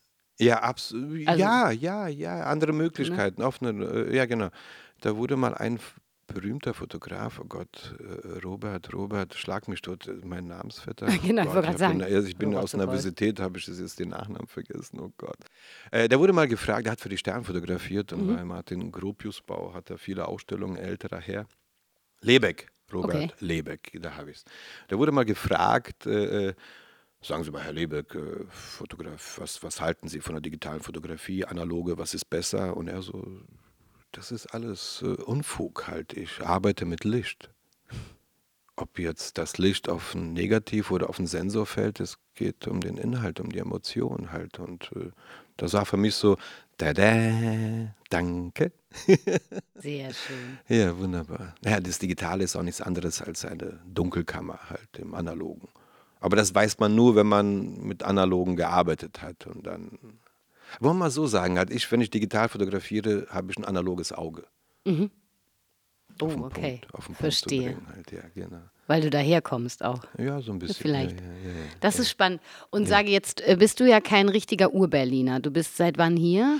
Ja, 0.40 0.58
absolut. 0.60 1.28
Also- 1.28 1.40
ja, 1.40 1.70
ja, 1.70 2.08
ja, 2.08 2.42
andere 2.46 2.72
Möglichkeiten, 2.72 3.42
offene, 3.42 3.84
äh, 3.84 4.16
ja 4.16 4.26
genau. 4.26 4.48
Da 5.02 5.16
wurde 5.16 5.36
mal 5.36 5.54
ein 5.54 5.78
berühmter 6.26 6.74
Fotograf, 6.74 7.38
oh 7.40 7.44
Gott, 7.48 7.94
äh, 8.00 8.38
Robert, 8.44 8.92
Robert, 8.92 9.34
schlag 9.34 9.68
mich 9.68 9.80
tot, 9.82 10.06
äh, 10.08 10.12
mein 10.24 10.46
Namensvetter. 10.46 11.06
Genau, 11.22 11.42
ich 11.42 11.46
Gott, 11.48 11.54
wollte 11.56 11.68
gerade 11.68 11.92
bin- 11.92 12.00
sagen, 12.00 12.02
also 12.14 12.28
ich 12.28 12.36
bin 12.36 12.48
Robert 12.50 12.64
aus. 12.64 12.74
Universität, 12.74 13.40
habe 13.40 13.58
ich 13.58 13.66
jetzt 13.66 13.98
den 13.98 14.08
Nachnamen 14.10 14.46
vergessen, 14.46 15.00
oh 15.00 15.12
Gott. 15.16 15.38
Äh, 15.90 16.08
der 16.08 16.18
wurde 16.18 16.32
mal 16.32 16.48
gefragt, 16.48 16.86
der 16.86 16.92
hat 16.92 17.00
für 17.00 17.08
die 17.08 17.18
Stern 17.18 17.44
fotografiert 17.44 18.12
und 18.12 18.26
Mhm. 18.26 18.36
bei 18.36 18.44
Martin 18.44 18.90
Gropiusbau 18.92 19.72
hat 19.74 19.90
er 19.90 19.98
viele 19.98 20.26
Ausstellungen, 20.28 20.76
älterer 20.76 21.20
Herr. 21.20 21.46
Lebeck, 22.20 22.68
Robert 22.92 23.14
Okay. 23.14 23.30
Lebeck, 23.40 23.98
da 24.00 24.16
habe 24.16 24.30
ich 24.30 24.38
es. 24.38 24.44
Der 24.90 24.98
wurde 24.98 25.12
mal 25.12 25.24
gefragt, 25.24 26.06
äh, 26.06 26.54
sagen 27.22 27.44
Sie 27.44 27.50
mal, 27.50 27.62
Herr 27.62 27.72
Lebeck, 27.72 28.14
äh, 28.14 28.44
Fotograf, 28.50 29.38
was, 29.40 29.62
was 29.62 29.80
halten 29.80 30.08
Sie 30.08 30.20
von 30.20 30.34
der 30.34 30.42
digitalen 30.42 30.80
Fotografie, 30.80 31.44
analoge, 31.44 31.98
was 31.98 32.14
ist 32.14 32.24
besser? 32.30 32.76
Und 32.76 32.88
er 32.88 33.02
so, 33.02 33.40
das 34.16 34.32
ist 34.32 34.46
alles 34.46 35.02
äh, 35.02 35.22
Unfug 35.22 35.86
halt. 35.88 36.14
Ich 36.14 36.40
arbeite 36.40 36.86
mit 36.86 37.04
Licht. 37.04 37.50
Ob 38.76 38.98
jetzt 38.98 39.38
das 39.38 39.58
Licht 39.58 39.88
auf 39.88 40.14
ein 40.14 40.32
Negativ 40.32 40.90
oder 40.90 41.08
auf 41.08 41.18
einen 41.18 41.26
Sensor 41.26 41.66
fällt, 41.66 42.00
es 42.00 42.18
geht 42.34 42.66
um 42.68 42.80
den 42.80 42.98
Inhalt, 42.98 43.40
um 43.40 43.50
die 43.50 43.58
Emotion 43.58 44.32
halt. 44.32 44.58
Und 44.58 44.90
äh, 44.94 45.10
das 45.56 45.72
war 45.72 45.86
für 45.86 45.96
mich 45.96 46.14
so, 46.14 46.36
da 46.76 46.92
danke. 48.10 48.72
Sehr 49.74 50.12
schön. 50.12 50.58
Ja, 50.68 50.96
wunderbar. 50.98 51.54
Ja, 51.64 51.80
das 51.80 51.98
Digitale 51.98 52.44
ist 52.44 52.56
auch 52.56 52.62
nichts 52.62 52.80
anderes 52.82 53.22
als 53.22 53.44
eine 53.44 53.80
Dunkelkammer 53.86 54.58
halt 54.68 54.98
im 54.98 55.14
Analogen. 55.14 55.68
Aber 56.20 56.36
das 56.36 56.54
weiß 56.54 56.78
man 56.78 56.94
nur, 56.94 57.16
wenn 57.16 57.26
man 57.26 57.80
mit 57.82 58.02
Analogen 58.02 58.56
gearbeitet 58.56 59.22
hat. 59.22 59.46
Und 59.46 59.66
dann, 59.66 59.98
wollen 60.80 60.96
wir 60.96 61.04
mal 61.04 61.10
so 61.10 61.26
sagen, 61.26 61.58
halt 61.58 61.70
ich, 61.70 61.90
wenn 61.90 62.00
ich 62.00 62.10
digital 62.10 62.48
fotografiere, 62.48 63.26
habe 63.30 63.50
ich 63.50 63.58
ein 63.58 63.64
analoges 63.64 64.12
Auge. 64.12 64.44
Oh, 66.22 66.26
Auf 66.26 66.34
den 66.34 66.44
okay. 66.44 66.80
Punkt, 66.90 67.18
Verstehe. 67.18 67.72
Bringen, 67.72 67.86
halt. 67.94 68.12
Ja, 68.12 68.22
genau. 68.34 68.62
Weil 68.86 69.02
du 69.02 69.10
daherkommst 69.10 69.84
auch. 69.84 70.02
ja, 70.16 70.40
so 70.40 70.52
ein 70.52 70.58
bisschen. 70.58 70.76
Vielleicht. 70.80 71.20
Ja, 71.20 71.26
ja, 71.26 71.32
ja, 71.32 71.58
ja. 71.58 71.64
Das 71.80 71.98
ist 71.98 72.08
spannend. 72.08 72.40
Und 72.70 72.86
sage 72.86 73.10
jetzt, 73.10 73.40
äh, 73.46 73.56
bist 73.58 73.80
du 73.80 73.84
ja 73.84 74.00
kein 74.00 74.28
richtiger 74.28 74.72
Urberliner. 74.72 75.40
Du 75.40 75.50
bist 75.50 75.76
seit 75.76 75.98
wann 75.98 76.16
hier? 76.16 76.58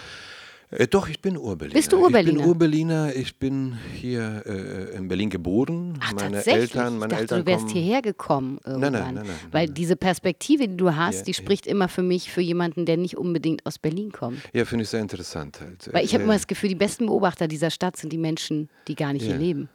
Äh, 0.70 0.88
doch, 0.88 1.08
ich 1.08 1.20
bin 1.22 1.36
Urberliner. 1.36 1.74
Bist 1.78 1.92
du 1.92 1.96
Ich 1.98 2.02
Urberliner? 2.02 2.38
bin 2.40 2.46
Urberliner. 2.48 3.14
Ich 3.14 3.38
bin 3.38 3.76
hier 3.94 4.42
äh, 4.46 4.96
in 4.96 5.06
Berlin 5.06 5.30
geboren. 5.30 5.94
Ach, 6.00 6.12
meine 6.14 6.36
tatsächlich. 6.36 6.74
Eltern, 6.74 6.98
meine 6.98 7.14
ich 7.14 7.20
dachte, 7.20 7.22
Eltern 7.34 7.40
du 7.40 7.46
wärst 7.46 7.60
kommen, 7.66 7.72
hierher 7.74 8.02
gekommen 8.02 8.58
irgendwann. 8.64 8.92
nein, 8.92 9.14
nein, 9.14 9.26
nein, 9.26 9.36
Weil 9.52 9.66
nein. 9.66 9.74
diese 9.74 9.94
Perspektive, 9.96 10.66
die 10.68 10.76
du 10.76 10.96
hast, 10.96 11.18
Ja, 11.18 11.24
die 11.24 11.30
ja. 11.30 11.36
spricht 11.36 11.66
immer 11.68 11.88
für 11.88 12.02
mich, 12.02 12.32
für 12.32 12.40
jemanden, 12.40 12.84
der 12.84 12.96
nicht 12.96 13.16
unbedingt 13.16 13.64
aus 13.64 13.78
Berlin 13.78 14.10
kommt. 14.10 14.38
Ja, 14.52 14.64
finde 14.64 14.82
ich 14.82 14.88
sehr 14.88 15.00
interessant 15.00 15.60
halt. 15.60 15.88
Weil 15.92 16.04
ich 16.04 16.12
habe 16.14 16.22
Äh, 16.22 16.26
immer 16.26 16.34
das 16.34 16.46
Gefühl, 16.48 16.68
die 16.70 16.74
besten 16.74 17.06
Beobachter 17.06 17.46
dieser 17.46 17.70
Stadt 17.70 17.96
sind 17.96 18.12
die 18.12 18.18
Menschen, 18.18 18.68
die 18.88 18.96
gar 18.96 19.12
nicht 19.12 19.22
hier 19.24 19.34
Ja. 19.34 19.40
leben. 19.40 19.68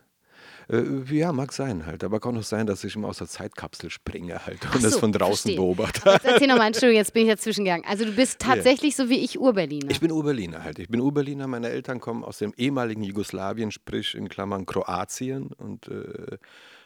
Äh, 0.70 0.84
ja, 1.12 1.32
mag 1.32 1.54
sein 1.54 1.86
halt. 1.86 2.04
Aber 2.04 2.20
kann 2.20 2.38
auch 2.38 2.44
sein, 2.44 2.68
dass 2.68 2.84
ich 2.84 2.96
immer 2.96 3.10
aus 3.10 3.18
der 3.18 3.28
Zeitkapsel 3.28 3.90
springe 3.90 4.46
halt 4.46 4.60
und 4.74 4.84
das 4.84 4.94
so, 4.94 5.00
von 5.00 5.12
draußen 5.12 5.34
verstehe. 5.34 5.56
beobachte. 5.58 6.10
Jetzt 6.10 6.26
erzähl 6.26 6.48
nochmal, 6.48 6.68
Entschuldigung, 6.68 6.98
jetzt 7.00 7.14
bin 7.14 7.24
ich 7.24 7.30
dazwischen 7.30 7.66
gegangen. 7.66 7.84
Also 7.88 8.06
du 8.06 8.12
bist 8.12 8.40
tatsächlich 8.40 8.96
so 8.96 9.10
wie 9.10 9.20
ich 9.20 9.40
Urberliner. 9.40 9.90
Ich 9.90 10.00
bin 10.00 10.12
Urberliner 10.12 10.64
halt. 10.64 10.80
Ich 10.80 10.90
bin 10.90 11.02
Urberliner. 11.02 11.48
Meine 11.48 11.70
Eltern 11.70 12.00
kommen 12.00 12.24
aus 12.24 12.38
dem 12.38 12.54
ehemaligen 12.58 13.04
Jugoslawien, 13.04 13.72
sprich 13.72 14.16
in 14.16 14.30
Klammern 14.30 14.66
Kroatien 14.66 15.52
und 15.54 15.88
äh, 15.88 16.38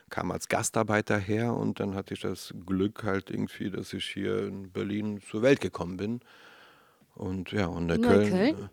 kam 0.10 0.32
als 0.32 0.48
Gastarbeiter 0.48 1.18
her. 1.18 1.54
Und 1.54 1.80
dann 1.80 1.96
hatte 1.96 2.14
ich 2.14 2.22
das 2.22 2.54
Glück 2.66 3.04
halt 3.04 3.30
irgendwie, 3.30 3.70
dass 3.70 3.94
ich 3.94 4.06
hier 4.06 4.48
in 4.48 4.72
Berlin 4.72 5.22
zur 5.30 5.42
Welt 5.42 5.62
gekommen 5.62 5.98
bin. 5.98 6.20
Und 7.16 7.52
ja, 7.52 7.68
und 7.68 7.88
Neukölln. 7.88 8.30
Neukölln? 8.30 8.70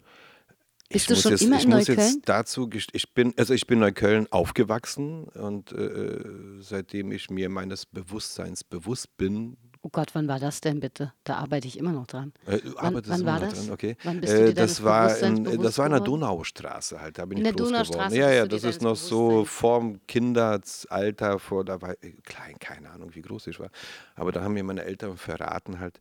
Äh, 0.93 0.95
Bist 0.95 1.05
ich 1.05 1.09
du 1.09 1.15
muss 1.15 1.23
schon 1.23 1.33
jetzt, 1.33 1.43
immer 1.43 1.61
in 1.63 1.69
muss 1.71 1.89
Neukölln? 1.89 2.15
jetzt 2.15 2.29
dazu, 2.29 2.69
ich 2.93 3.15
bin, 3.15 3.35
also 3.37 3.55
ich 3.55 3.67
bin 3.67 3.79
in 3.79 3.81
Neukölln 3.81 4.27
aufgewachsen 4.31 5.25
und 5.25 5.73
äh, 5.73 6.21
seitdem 6.61 7.13
ich 7.13 7.31
mir 7.31 7.49
meines 7.49 7.87
Bewusstseins 7.87 8.65
bewusst 8.65 9.17
bin, 9.17 9.57
oh 9.85 9.89
Gott, 9.91 10.15
wann 10.15 10.29
war 10.29 10.39
das 10.39 10.61
denn 10.61 10.79
bitte? 10.79 11.13
Da 11.25 11.37
arbeite 11.39 11.67
ich 11.67 11.77
immer 11.77 11.91
noch 11.93 12.07
dran. 12.07 12.33
äh, 12.47 12.59
du 12.59 12.75
Wann- 12.77 12.95
wann 12.95 13.21
immer 13.21 13.33
war 13.33 13.41
noch 13.41 13.49
das? 13.49 13.65
Dran, 13.67 13.71
okay. 13.75 13.97
Wann 14.05 14.21
bist 14.21 14.33
du 14.33 14.37
äh, 14.37 14.45
dir 14.47 14.55
deines 14.55 14.77
das 14.77 14.85
war 14.85 15.19
in, 15.19 15.45
das 15.61 15.79
war 15.79 15.87
in 15.87 15.93
der? 15.93 16.01
Donaustraße 16.01 17.01
halt, 17.01 17.19
da 17.19 17.25
bin 17.27 17.39
In 17.39 17.45
ich 17.47 17.53
groß 17.53 17.73
geworden. 17.73 18.15
Ja, 18.15 18.31
ja, 18.31 18.43
du 18.45 18.49
dir 18.51 18.57
das 18.57 18.65
ist 18.77 18.83
noch 18.83 18.95
so 18.95 19.45
vorm 19.45 20.01
Kindesalter, 20.07 21.39
vor, 21.41 21.65
da 21.65 21.81
war 21.83 21.95
ich 22.01 22.23
klein, 22.23 22.59
keine 22.61 22.91
Ahnung, 22.91 23.15
wie 23.15 23.23
groß 23.23 23.49
ich 23.49 23.59
war. 23.59 23.71
Aber 24.15 24.31
da 24.31 24.43
haben 24.43 24.55
mir 24.55 24.63
meine 24.65 24.85
Eltern 24.85 25.17
verraten 25.17 25.81
halt, 25.81 26.01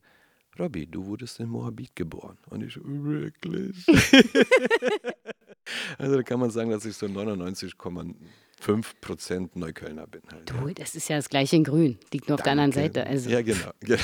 Robby, 0.60 0.86
du 0.86 1.05
wurdest 1.05 1.39
in 1.39 1.50
Moabit 1.50 1.96
geboren. 1.96 2.38
Und 2.50 2.63
ich, 2.63 2.77
wirklich? 2.84 3.86
also 5.98 6.15
da 6.15 6.24
kann 6.24 6.39
man 6.39 6.51
sagen, 6.51 6.72
dass 6.72 6.86
ich 6.86 6.96
so 6.96 7.05
99,9 7.05 8.15
5% 8.62 9.50
Neuköllner 9.56 10.08
bin. 10.08 10.22
Halt, 10.32 10.50
du, 10.50 10.68
ja. 10.68 10.74
das 10.74 10.96
ist 10.96 11.10
ja 11.10 11.15
das 11.15 11.30
gleiche 11.30 11.56
in 11.56 11.63
Grün, 11.63 11.98
liegt 12.13 12.30
nur 12.30 12.36
auf 12.36 12.44
Danke. 12.44 12.44
der 12.44 12.51
anderen 12.51 12.72
Seite. 12.72 13.08
Also, 13.08 13.30
ja, 13.30 13.41
genau. 13.41 13.72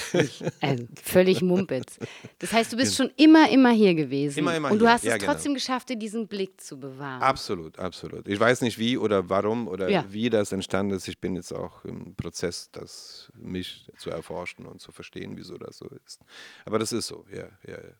also, 0.61 0.83
völlig 1.03 1.41
Mumpitz. 1.41 1.99
Das 2.39 2.51
heißt, 2.51 2.73
du 2.73 2.77
bist 2.77 2.97
genau. 2.97 3.09
schon 3.09 3.17
immer, 3.17 3.49
immer 3.49 3.71
hier 3.71 3.93
gewesen. 3.95 4.39
Immer, 4.39 4.55
immer 4.55 4.71
Und 4.71 4.79
du 4.79 4.85
hier. 4.85 4.93
hast 4.93 5.03
es 5.03 5.09
ja, 5.09 5.17
trotzdem 5.17 5.53
geschafft, 5.53 5.89
dir 5.89 5.97
diesen 5.97 6.27
Blick 6.27 6.59
zu 6.59 6.79
bewahren. 6.79 7.21
Absolut, 7.21 7.77
absolut. 7.79 8.27
Ich 8.27 8.39
weiß 8.39 8.61
nicht, 8.61 8.77
wie 8.79 8.97
oder 8.97 9.29
warum 9.29 9.67
oder 9.67 9.89
ja. 9.89 10.05
wie 10.09 10.29
das 10.29 10.51
entstanden 10.51 10.95
ist. 10.95 11.07
Ich 11.07 11.19
bin 11.19 11.35
jetzt 11.35 11.53
auch 11.53 11.85
im 11.85 12.15
Prozess, 12.15 12.69
das 12.71 13.31
mich 13.35 13.87
zu 13.97 14.09
erforschen 14.09 14.65
und 14.65 14.81
zu 14.81 14.91
verstehen, 14.91 15.33
wieso 15.35 15.57
das 15.57 15.77
so 15.77 15.87
ist. 16.05 16.19
Aber 16.65 16.79
das 16.79 16.91
ist 16.91 17.07
so, 17.07 17.25
ja, 17.31 17.47
ja, 17.67 17.75
ja. 17.75 17.93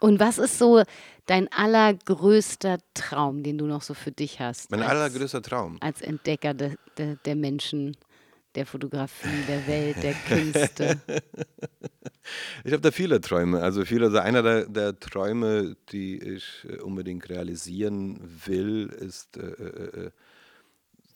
Und 0.00 0.18
was 0.18 0.38
ist 0.38 0.58
so 0.58 0.82
dein 1.26 1.52
allergrößter 1.52 2.78
Traum, 2.94 3.42
den 3.42 3.58
du 3.58 3.66
noch 3.66 3.82
so 3.82 3.94
für 3.94 4.10
dich 4.10 4.40
hast? 4.40 4.70
Mein 4.70 4.82
als, 4.82 4.90
allergrößter 4.90 5.42
Traum. 5.42 5.76
Als 5.80 6.00
Entdecker 6.00 6.54
de, 6.54 6.76
de, 6.98 7.16
der 7.24 7.36
Menschen, 7.36 7.96
der 8.54 8.66
Fotografie, 8.66 9.44
der 9.46 9.66
Welt, 9.66 10.02
der 10.02 10.14
Künste. 10.14 11.00
Ich 12.62 12.72
habe 12.72 12.80
da 12.80 12.92
viele 12.92 13.20
Träume. 13.20 13.60
Also 13.60 13.84
viele, 13.84 14.06
also 14.06 14.18
einer 14.18 14.42
der, 14.42 14.66
der, 14.66 15.00
Träume, 15.00 15.76
die 15.90 16.18
ich 16.18 16.64
äh, 16.68 16.76
unbedingt 16.76 17.28
realisieren 17.28 18.20
will, 18.46 18.86
ist 18.86 19.36
äh, 19.36 19.40
äh, 19.40 20.06
äh, 20.06 20.10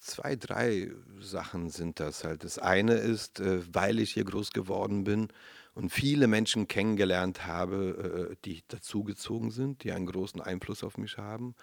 zwei, 0.01 0.35
drei 0.35 0.91
Sachen 1.21 1.71
sind 1.71 2.01
das 2.01 2.25
halt. 2.25 2.43
Das 2.43 2.59
eine 2.59 2.95
ist, 2.95 3.39
äh, 3.39 3.61
weil 3.73 4.01
ich 4.01 4.13
hier 4.13 4.25
groß 4.25 4.51
geworden 4.51 5.05
bin 5.05 5.29
und 5.75 5.91
viele 5.91 6.29
Menschen 6.29 6.69
kennengelernt 6.69 7.47
habe, 7.47 8.31
äh, 8.31 8.37
die 8.45 8.63
dazugezogen 8.69 9.51
sind, 9.51 9.85
die 9.85 9.93
einen 9.93 10.07
großen 10.07 10.41
Einfluss 10.41 10.85
auf 10.85 10.99
mich 10.99 11.19
haben 11.19 11.55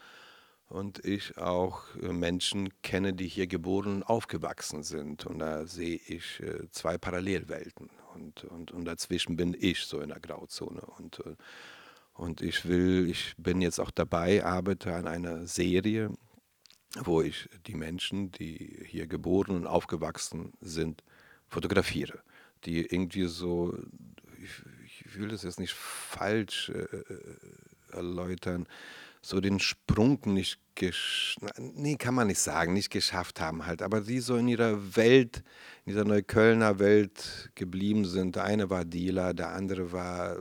und 0.67 1.03
ich 1.05 1.37
auch 1.37 1.83
äh, 2.01 2.11
Menschen 2.11 2.69
kenne, 2.81 3.13
die 3.13 3.27
hier 3.27 3.47
geboren 3.47 3.95
und 3.95 4.03
aufgewachsen 4.03 4.83
sind. 4.83 5.25
Und 5.25 5.39
da 5.39 5.65
sehe 5.65 5.99
ich 6.07 6.41
äh, 6.41 6.69
zwei 6.71 6.97
Parallelwelten. 6.97 7.89
Und, 8.13 8.43
und, 8.43 8.71
und 8.71 8.85
dazwischen 8.85 9.37
bin 9.37 9.55
ich 9.57 9.85
so 9.85 10.01
in 10.01 10.09
der 10.09 10.19
Grauzone. 10.19 10.81
Und, 10.81 11.23
und 12.13 12.41
ich 12.41 12.65
will, 12.65 13.09
ich 13.09 13.33
bin 13.37 13.61
jetzt 13.61 13.79
auch 13.79 13.91
dabei, 13.91 14.43
arbeite 14.43 14.93
an 14.93 15.07
einer 15.07 15.47
Serie, 15.47 16.11
wo 17.05 17.21
ich 17.21 17.47
die 17.67 17.75
Menschen, 17.75 18.29
die 18.33 18.83
hier 18.85 19.07
geboren 19.07 19.55
und 19.55 19.65
aufgewachsen 19.65 20.51
sind, 20.59 21.05
fotografiere. 21.47 22.21
Die 22.65 22.85
irgendwie 22.85 23.25
so, 23.25 23.77
ich, 24.43 25.05
ich 25.05 25.17
will 25.17 25.29
das 25.29 25.43
jetzt 25.43 25.59
nicht 25.59 25.73
falsch 25.73 26.69
äh, 26.69 27.95
erläutern, 27.95 28.67
so 29.21 29.39
den 29.39 29.59
Sprung 29.59 30.19
nicht 30.25 30.59
nee, 31.75 31.95
kann 31.95 32.15
man 32.15 32.27
nicht 32.27 32.39
sagen, 32.39 32.73
nicht 32.73 32.89
geschafft 32.89 33.39
haben 33.39 33.65
halt, 33.65 33.81
aber 33.81 34.01
die 34.01 34.19
so 34.19 34.35
in 34.35 34.47
ihrer 34.47 34.95
Welt, 34.95 35.43
in 35.85 35.93
dieser 35.93 36.05
Neuköllner 36.05 36.79
Welt 36.79 37.51
geblieben 37.55 38.05
sind. 38.05 38.35
Der 38.35 38.45
eine 38.45 38.69
war 38.69 38.85
Dealer, 38.85 39.33
der 39.33 39.49
andere 39.49 39.91
war 39.91 40.37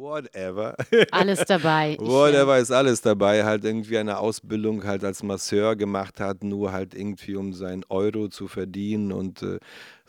whatever. 0.00 0.76
Alles 1.10 1.44
dabei. 1.44 1.96
whatever 2.00 2.58
ist 2.58 2.70
alles 2.70 3.00
dabei. 3.00 3.44
Halt 3.44 3.64
irgendwie 3.64 3.98
eine 3.98 4.18
Ausbildung 4.18 4.84
halt 4.84 5.04
als 5.04 5.22
Masseur 5.22 5.76
gemacht 5.76 6.20
hat, 6.20 6.42
nur 6.42 6.72
halt 6.72 6.94
irgendwie 6.94 7.36
um 7.36 7.52
seinen 7.52 7.84
Euro 7.88 8.28
zu 8.28 8.48
verdienen 8.48 9.12
und 9.12 9.42
äh, 9.42 9.58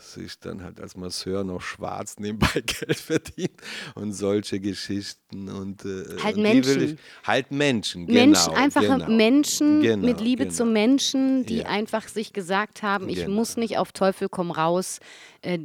sich 0.02 0.40
dann 0.40 0.64
halt 0.64 0.80
als 0.80 0.96
Masseur 0.96 1.44
noch 1.44 1.62
schwarz 1.62 2.16
nebenbei 2.20 2.62
Geld 2.66 2.98
verdient 2.98 3.62
und 3.96 4.14
solche 4.14 4.60
Geschichten 4.60 5.50
und 5.50 5.86
äh, 5.86 6.18
halt 6.24 6.38
Menschen. 6.38 6.82
Ich, 6.82 6.98
halt 7.28 7.52
Menschen, 7.52 8.08
genau. 8.08 8.20
Menschen, 8.20 8.54
einfache 8.54 8.86
genau, 8.86 9.10
Menschen 9.10 9.82
genau, 9.82 10.06
mit 10.06 10.22
Liebe 10.22 10.44
genau. 10.46 10.56
zu 10.56 10.66
Menschen, 10.66 11.46
die 11.46 11.60
ja. 11.60 11.66
einfach 11.68 12.08
sich 12.08 12.34
gesagt 12.34 12.84
haben, 12.84 13.10
ich 13.10 13.26
genau. 13.26 13.36
muss 13.36 13.58
nicht 13.58 13.78
auf 13.78 13.92
Teufel 13.92 14.30
komm 14.30 14.52
raus 14.52 15.00
äh, 15.42 15.60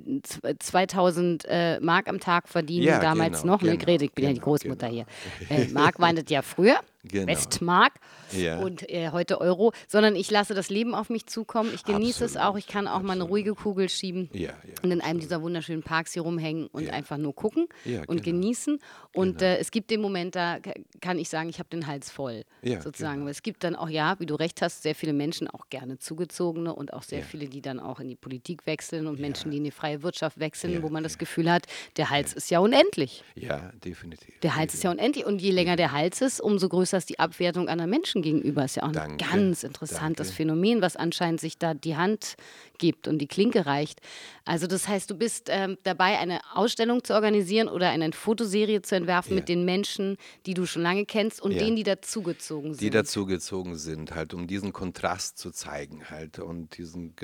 2000 0.59 1.45
äh, 1.49 1.81
Mark 1.81 2.09
am 2.09 2.21
Tag 2.21 2.49
verdienen, 2.49 2.87
ja, 2.87 3.01
damals 3.01 3.43
genau, 3.43 3.55
noch, 3.55 3.63
ne, 3.63 3.77
Grete, 3.77 4.05
ich 4.07 4.13
bin 4.13 4.25
ja 4.25 4.31
die 4.31 4.37
genau, 4.37 4.47
Großmutter 4.47 4.87
hier. 4.87 5.07
Äh, 5.49 5.69
Mark 5.69 5.99
war 5.99 6.13
das 6.13 6.25
ja 6.29 6.43
früher. 6.43 6.81
Genau. 7.09 7.27
Westmark 7.27 7.95
ja. 8.33 8.59
und 8.59 8.89
äh, 8.89 9.11
heute 9.11 9.41
Euro, 9.41 9.73
sondern 9.89 10.17
ich 10.17 10.31
lasse 10.31 10.55
das 10.55 10.71
Leben 10.71 10.95
auf 10.95 11.11
mich 11.11 11.27
zukommen. 11.27 11.71
Ich 11.75 11.85
genieße 11.85 12.25
Absolut. 12.25 12.31
es 12.31 12.37
auch. 12.37 12.57
Ich 12.57 12.67
kann 12.67 12.87
auch 12.87 12.97
Absolut. 12.97 13.07
mal 13.07 13.13
eine 13.15 13.23
ruhige 13.25 13.55
Kugel 13.55 13.89
schieben 13.89 14.29
ja, 14.33 14.51
ja. 14.51 14.55
und 14.83 14.91
in 14.91 15.01
einem 15.01 15.21
dieser 15.21 15.43
wunderschönen 15.43 15.83
Parks 15.83 16.13
hier 16.13 16.23
rumhängen 16.23 16.67
und 16.69 16.91
einfach 16.91 17.17
nur 17.17 17.35
gucken 17.35 17.67
und 17.85 18.23
genau. 18.23 18.23
genießen. 18.23 18.79
Und 19.13 19.39
genau. 19.39 19.53
äh, 19.53 19.59
es 19.59 19.71
gibt 19.71 19.91
den 19.91 20.01
Moment, 20.01 20.35
da 20.35 20.59
kann 21.01 21.19
ich 21.19 21.29
sagen, 21.29 21.49
ich 21.49 21.59
habe 21.59 21.69
den 21.69 21.87
Hals 21.87 22.11
voll, 22.11 22.45
sozusagen. 22.63 23.21
Genau. 23.21 23.31
Es 23.31 23.43
gibt 23.43 23.65
dann 23.65 23.77
auch, 23.77 23.89
ja, 23.89 24.19
wie 24.19 24.27
du 24.27 24.35
recht 24.35 24.63
hast, 24.63 24.83
sehr 24.83 24.95
viele 24.95 25.13
Menschen, 25.13 25.49
auch 25.49 25.69
gerne 25.71 25.99
zugezogene 25.99 26.75
und 26.75 26.93
auch 26.93 27.03
sehr 27.03 27.23
viele, 27.23 27.47
die 27.47 27.63
dann 27.63 27.81
auch 27.81 28.01
in 28.01 28.09
die 28.09 28.17
Politik 28.17 28.67
wechseln 28.67 29.07
und 29.07 29.21
Menschen, 29.21 29.51
die 29.51 29.59
in 29.59 29.65
die 29.65 29.71
freie 29.71 30.03
Wirtschaft 30.03 30.39
wechseln, 30.39 30.83
wo 30.83 30.89
man 30.89 31.03
das 31.03 31.19
Gefühl 31.19 31.51
hat, 31.51 31.67
der 31.97 32.11
Hals 32.11 32.33
ist 32.33 32.51
ja 32.51 32.59
unendlich. 32.59 33.23
Ja, 33.35 33.71
definitiv. 33.85 34.41
Der 34.41 34.57
Hals 34.57 34.73
definitiv. 34.73 34.75
ist 34.75 34.83
ja 34.85 34.91
unendlich 34.91 35.27
und 35.27 35.41
je 35.41 35.51
länger 35.51 35.77
der 35.77 35.93
Hals 35.93 36.21
ist, 36.21 36.41
umso 36.41 36.69
größer 36.69 36.96
ist 36.99 37.09
die 37.09 37.19
Abwertung 37.19 37.69
anderer 37.69 37.87
Menschen 37.87 38.23
gegenüber. 38.23 38.65
Ist 38.65 38.77
ja 38.77 38.85
auch 38.85 38.93
Danke. 38.93 39.25
ein 39.25 39.31
ganz 39.31 39.63
interessantes 39.63 40.29
Danke. 40.29 40.37
Phänomen, 40.37 40.83
was 40.83 40.97
anscheinend 40.97 41.41
sich 41.41 41.59
da 41.59 41.75
die 41.75 41.97
Hand 41.97 42.37
gibt 42.79 43.09
und 43.09 43.19
die 43.19 43.27
Klinke 43.27 43.67
reicht. 43.67 44.01
Also 44.45 44.67
das 44.67 44.89
heißt, 44.89 45.11
du 45.11 45.17
bist 45.17 45.49
ähm, 45.51 45.79
dabei, 45.83 46.19
eine 46.19 46.41
Ausstellung 46.55 47.05
zu 47.05 47.15
organisieren 47.15 47.69
oder 47.69 47.91
eine 47.91 48.13
Fotoserie 48.13 48.83
zu 48.83 48.97
entwerfen 48.97 49.33
ja. 49.33 49.37
mit 49.37 49.49
den 49.49 49.65
Menschen, 49.65 50.17
die 50.47 50.55
du 50.55 50.67
schon 50.67 50.83
lange 50.83 51.07
kennst 51.07 51.41
und 51.41 51.53
ja. 51.53 51.59
denen, 51.59 51.77
die 51.77 51.83
dazugezogen 51.83 52.75
sind. 52.75 52.81
Die 52.81 52.91
dazugezogen 52.91 53.77
sind, 53.77 54.15
halt, 54.15 54.35
um 54.35 54.47
diesen 54.47 54.73
Kontrast 54.73 55.39
zu 55.39 55.51
zeigen 55.51 56.11
halt 56.11 56.39
und 56.39 56.79
diesen 56.79 57.15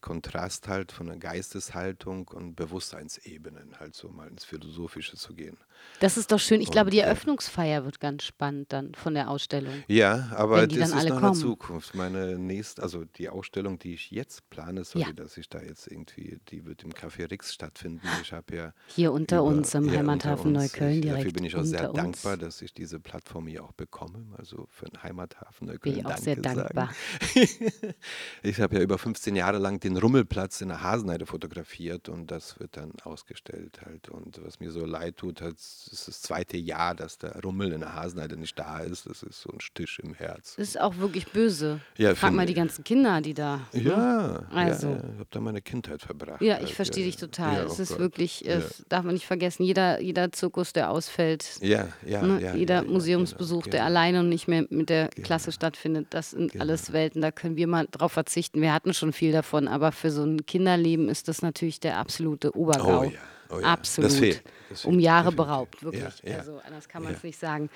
Kontrast 0.00 0.68
halt 0.68 0.92
von 0.92 1.06
der 1.06 1.16
Geisteshaltung 1.16 2.28
und 2.28 2.56
Bewusstseinsebenen 2.56 3.78
halt 3.78 3.94
so 3.94 4.08
mal 4.08 4.28
ins 4.28 4.44
Philosophische 4.44 5.16
zu 5.16 5.34
gehen. 5.34 5.58
Das 6.00 6.16
ist 6.16 6.32
doch 6.32 6.40
schön. 6.40 6.60
Ich 6.62 6.68
und, 6.68 6.72
glaube, 6.72 6.90
die 6.90 7.00
Eröffnungsfeier 7.00 7.84
wird 7.84 8.00
ganz 8.00 8.24
spannend 8.24 8.72
dann 8.72 8.94
von 8.94 9.14
der 9.14 9.28
Ausstellung. 9.28 9.84
Ja, 9.86 10.30
aber 10.34 10.66
das 10.66 10.90
ist 10.90 11.08
noch 11.08 11.22
in 11.22 11.34
Zukunft. 11.34 11.94
Meine 11.94 12.38
nächste, 12.38 12.82
also 12.82 13.04
die 13.04 13.28
Ausstellung, 13.28 13.78
die 13.78 13.94
ich 13.94 14.10
jetzt 14.10 14.48
plane, 14.48 14.84
sorry, 14.84 15.06
ja. 15.06 15.12
dass 15.12 15.36
ich 15.36 15.48
da 15.50 15.60
jetzt 15.60 15.86
irgendwie, 15.88 16.40
die 16.48 16.64
wird 16.64 16.84
im 16.84 16.92
Café 16.92 17.30
Rix 17.30 17.52
stattfinden. 17.52 18.00
Ich 18.22 18.32
habe 18.32 18.56
ja 18.56 18.72
hier 18.86 19.12
unter 19.12 19.38
über, 19.38 19.44
uns 19.44 19.74
am 19.76 19.90
Heimathafen 19.90 20.56
uns, 20.56 20.72
Neukölln 20.72 21.02
direkt. 21.02 21.20
Dafür 21.20 21.32
bin 21.32 21.44
ich 21.44 21.56
auch 21.56 21.64
sehr 21.64 21.90
uns. 21.90 21.96
dankbar, 21.96 22.36
dass 22.38 22.62
ich 22.62 22.72
diese 22.72 22.98
Plattform 22.98 23.46
hier 23.46 23.62
auch 23.62 23.72
bekomme. 23.72 24.24
Also 24.38 24.66
für 24.70 24.86
den 24.86 25.02
Heimathafen 25.02 25.66
Neukölln. 25.66 25.96
Bin 25.96 26.00
ich 26.00 26.06
auch 26.06 26.10
Danke 26.10 26.24
sehr 26.24 26.36
dankbar. 26.36 26.90
ich 28.42 28.60
habe 28.60 28.76
ja 28.76 28.82
über 28.82 28.96
15 28.96 29.36
Jahre 29.36 29.58
lang 29.58 29.80
den 29.80 29.98
Rummelplatz 29.98 30.62
in 30.62 30.68
der 30.68 30.82
Hasenheide 30.82 31.26
fotografiert 31.26 32.08
und 32.08 32.30
das 32.30 32.58
wird 32.58 32.78
dann 32.78 32.92
ausgestellt 33.04 33.80
halt. 33.84 34.08
Und 34.08 34.42
was 34.42 34.60
mir 34.60 34.70
so 34.70 34.86
leid 34.86 35.18
tut, 35.18 35.42
halt 35.42 35.58
es 35.86 35.92
ist 35.92 36.08
das 36.08 36.22
zweite 36.22 36.56
Jahr, 36.56 36.94
dass 36.94 37.18
der 37.18 37.40
Rummel 37.42 37.72
in 37.72 37.80
der 37.80 37.94
Hasenheide 37.94 38.36
nicht 38.36 38.58
da 38.58 38.78
ist. 38.78 39.06
Das 39.06 39.22
ist 39.22 39.40
so 39.40 39.50
ein 39.50 39.60
Stich 39.60 39.98
im 40.02 40.14
Herz. 40.14 40.54
Das 40.56 40.68
ist 40.68 40.80
auch 40.80 40.96
wirklich 40.98 41.26
böse. 41.32 41.80
Ja, 41.96 42.14
Frag 42.14 42.32
mal 42.32 42.46
die 42.46 42.54
ganzen 42.54 42.84
Kinder, 42.84 43.20
die 43.20 43.34
da. 43.34 43.60
Ne? 43.72 43.82
Ja, 43.82 44.42
also. 44.52 44.88
Ja, 44.88 44.96
ich 44.96 45.18
habe 45.18 45.26
da 45.30 45.40
meine 45.40 45.62
Kindheit 45.62 46.02
verbracht. 46.02 46.42
Ja, 46.42 46.56
ich 46.56 46.66
halt. 46.66 46.70
verstehe 46.70 47.04
dich 47.04 47.16
total. 47.16 47.54
Ja, 47.54 47.64
es 47.64 47.78
oh 47.78 47.82
ist 47.82 47.88
Gott. 47.90 47.98
wirklich, 47.98 48.46
es 48.46 48.84
darf 48.88 49.04
man 49.04 49.14
nicht 49.14 49.26
vergessen, 49.26 49.64
jeder, 49.64 50.00
jeder 50.00 50.32
Zirkus, 50.32 50.72
der 50.72 50.90
ausfällt, 50.90 51.58
ja, 51.60 51.88
ja, 52.06 52.22
ne? 52.22 52.40
ja 52.40 52.54
jeder 52.54 52.82
Museumsbesuch, 52.82 53.64
genau, 53.64 53.72
der 53.72 53.80
genau. 53.80 53.86
alleine 53.86 54.20
und 54.20 54.28
nicht 54.28 54.48
mehr 54.48 54.66
mit 54.70 54.88
der 54.88 55.08
genau. 55.08 55.26
Klasse 55.26 55.52
stattfindet, 55.52 56.08
das 56.10 56.30
sind 56.30 56.52
genau. 56.52 56.62
alles 56.62 56.92
Welten, 56.92 57.20
da 57.20 57.30
können 57.30 57.56
wir 57.56 57.66
mal 57.66 57.86
drauf 57.90 58.12
verzichten. 58.12 58.60
Wir 58.60 58.72
hatten 58.72 58.94
schon 58.94 59.12
viel 59.12 59.32
davon, 59.32 59.68
aber 59.68 59.92
für 59.92 60.10
so 60.10 60.24
ein 60.24 60.46
Kinderleben 60.46 61.08
ist 61.08 61.28
das 61.28 61.42
natürlich 61.42 61.80
der 61.80 61.98
absolute 61.98 62.56
Obergau. 62.56 63.00
Oh, 63.00 63.04
ja. 63.04 63.18
Oh 63.50 63.60
ja, 63.60 63.72
Absolut. 63.72 64.10
Das 64.10 64.18
fehlt. 64.18 64.42
Das 64.68 64.82
fehlt. 64.82 64.92
Um 64.92 65.00
Jahre 65.00 65.32
beraubt, 65.32 65.82
wirklich. 65.82 66.22
Ja, 66.22 66.30
ja, 66.30 66.38
also 66.38 66.60
anders 66.64 66.88
kann 66.88 67.02
man 67.02 67.14
es 67.14 67.22
nicht 67.22 67.38
sagen. 67.38 67.70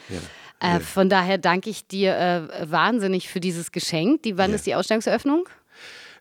Äh, 0.60 0.80
von 0.80 1.08
daher 1.08 1.38
danke 1.38 1.70
ich 1.70 1.86
dir 1.86 2.16
äh, 2.16 2.70
wahnsinnig 2.70 3.28
für 3.28 3.40
dieses 3.40 3.72
Geschenk. 3.72 4.22
Die, 4.22 4.38
wann 4.38 4.52
ist 4.52 4.66
die 4.66 4.74
Ausstellungseröffnung? 4.74 5.48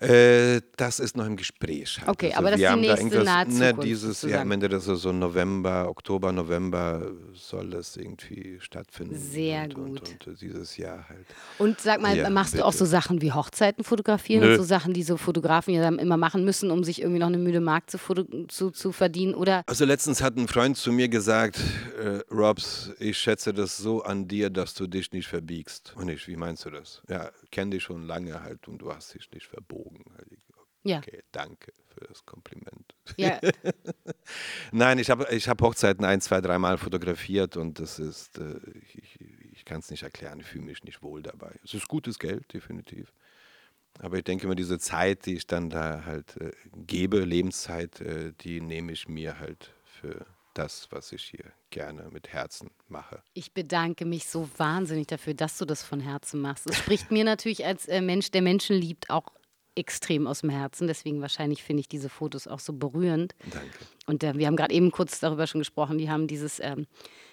Äh, 0.04 0.62
das 0.76 1.00
ist 1.00 1.16
noch 1.16 1.26
im 1.26 1.38
Gespräch. 1.38 2.00
Halt. 2.00 2.10
Okay, 2.10 2.28
also 2.28 2.39
aber 2.39 2.52
das 2.52 2.60
ist 2.60 2.70
die 2.70 2.80
nächste 2.80 3.24
nahe 3.24 3.48
ne, 3.48 3.74
dieses 3.74 4.22
Jahr, 4.24 4.42
am 4.42 4.52
Ende 4.52 4.70
des 4.70 4.86
so 4.86 5.12
November, 5.12 5.88
Oktober, 5.89 6.32
November 6.32 7.12
soll 7.34 7.70
das 7.70 7.96
irgendwie 7.96 8.58
stattfinden. 8.60 9.16
Sehr 9.18 9.63
und, 9.63 9.74
gut. 9.74 10.10
Und, 10.10 10.28
und, 10.28 10.42
dieses 10.42 10.78
Jahr 10.78 11.08
halt. 11.08 11.26
Und 11.58 11.80
sag 11.80 12.02
mal, 12.02 12.18
ja, 12.18 12.30
machst 12.30 12.54
bitte. 12.54 12.63
du 12.63 12.68
auch 12.68 12.74
so 12.74 12.86
Sachen 12.86 13.22
wie 13.22 13.32
Hochzeiten 13.32 13.84
fotografieren 13.84 14.44
Nö. 14.44 14.52
und 14.52 14.58
so 14.58 14.63
Sachen, 14.63 14.94
die 14.94 15.04
so 15.04 15.18
Fotografen 15.18 15.74
ja 15.74 15.88
immer 15.88 16.18
machen 16.18 16.44
müssen, 16.44 16.72
um 16.72 16.84
sich 16.84 17.02
irgendwie 17.02 17.20
noch 17.20 17.28
eine 17.28 17.38
müde 17.38 17.62
Mark 17.62 17.89
zu, 17.89 17.98
zu, 18.48 18.72
zu 18.72 18.92
verdienen? 18.92 19.36
Oder? 19.36 19.63
Also 19.68 19.86
letztens 19.86 20.22
hat 20.22 20.38
ein 20.38 20.48
Freund 20.48 20.78
zu 20.78 20.92
mir 20.92 21.08
gesagt, 21.08 21.60
äh, 22.02 22.20
Robs, 22.34 22.92
ich 23.00 23.18
schätze 23.18 23.54
das 23.54 23.78
so 23.78 24.04
an 24.04 24.28
dir, 24.28 24.50
dass 24.50 24.74
du 24.74 24.88
dich 24.88 25.12
nicht 25.12 25.28
verbiegst. 25.28 25.94
Und 25.96 26.10
ich, 26.10 26.28
wie 26.28 26.36
meinst 26.36 26.66
du 26.66 26.72
das? 26.72 27.02
Ja, 27.10 27.30
kenne 27.52 27.72
dich 27.72 27.84
schon 27.84 28.06
lange 28.08 28.42
halt 28.42 28.68
und 28.68 28.80
du 28.80 28.94
hast 28.94 29.13
dich 29.13 29.30
nicht 29.32 29.48
verbogen. 29.48 29.93
Augen. 30.02 30.14
Ja. 30.84 30.98
Okay, 30.98 31.24
danke 31.32 31.72
für 31.94 32.06
das 32.08 32.26
Kompliment. 32.26 32.94
Ja. 33.18 33.40
Nein, 34.72 35.00
ich 35.00 35.10
habe 35.10 35.28
ich 35.32 35.48
hab 35.48 35.62
Hochzeiten 35.62 36.04
ein, 36.04 36.20
zwei, 36.20 36.42
dreimal 36.42 36.78
fotografiert 36.78 37.56
und 37.56 37.80
das 37.80 38.00
ist, 38.00 38.38
äh, 38.38 38.60
ich, 38.96 39.20
ich 39.54 39.66
kann 39.66 39.80
es 39.80 39.90
nicht 39.90 40.04
erklären, 40.04 40.42
ich 40.42 40.48
fühle 40.48 40.66
mich 40.66 40.84
nicht 40.84 41.02
wohl 41.02 41.22
dabei. 41.24 41.56
Es 41.64 41.74
ist 41.74 41.88
gutes 41.88 42.20
Geld, 42.20 42.54
definitiv. 42.54 43.14
Aber 44.00 44.18
ich 44.18 44.24
denke 44.24 44.48
mir, 44.48 44.56
diese 44.56 44.80
Zeit, 44.80 45.26
die 45.26 45.36
ich 45.36 45.48
dann 45.48 45.70
da 45.70 46.04
halt 46.06 46.36
äh, 46.42 46.52
gebe, 46.76 47.20
Lebenszeit, 47.20 48.02
äh, 48.02 48.34
die 48.42 48.60
nehme 48.60 48.92
ich 48.92 49.08
mir 49.08 49.40
halt 49.40 49.72
für 49.86 50.26
das, 50.56 50.88
was 50.92 51.12
ich 51.12 51.24
hier 51.24 51.46
gerne 51.70 52.10
mit 52.12 52.28
Herzen 52.28 52.72
mache. 52.88 53.24
Ich 53.34 53.54
bedanke 53.54 54.06
mich 54.06 54.28
so 54.28 54.50
wahnsinnig 54.58 55.08
dafür, 55.08 55.34
dass 55.34 55.58
du 55.58 55.66
das 55.66 55.84
von 55.84 56.00
Herzen 56.00 56.42
machst. 56.42 56.68
Es 56.68 56.78
spricht 56.78 57.12
mir 57.12 57.24
natürlich 57.24 57.66
als 57.66 57.88
äh, 57.88 58.02
Mensch, 58.02 58.32
der 58.32 58.42
Menschen 58.42 58.76
liebt, 58.76 59.10
auch 59.10 59.32
extrem 59.76 60.28
aus 60.28 60.42
dem 60.42 60.50
Herzen. 60.50 60.88
Deswegen 60.88 61.22
wahrscheinlich 61.22 61.64
finde 61.64 61.82
ich 61.82 61.88
diese 61.88 62.10
Fotos 62.10 62.48
auch 62.48 62.60
so 62.60 62.74
berührend. 62.74 63.36
Danke. 63.52 63.70
Und 64.06 64.24
äh, 64.24 64.38
wir 64.38 64.48
haben 64.48 64.56
gerade 64.56 64.74
eben 64.74 64.92
kurz 64.92 65.20
darüber 65.20 65.48
schon 65.48 65.60
gesprochen. 65.60 65.98
Die 65.98 66.10
haben 66.10 66.28
dieses 66.28 66.60
ähm, 66.60 66.88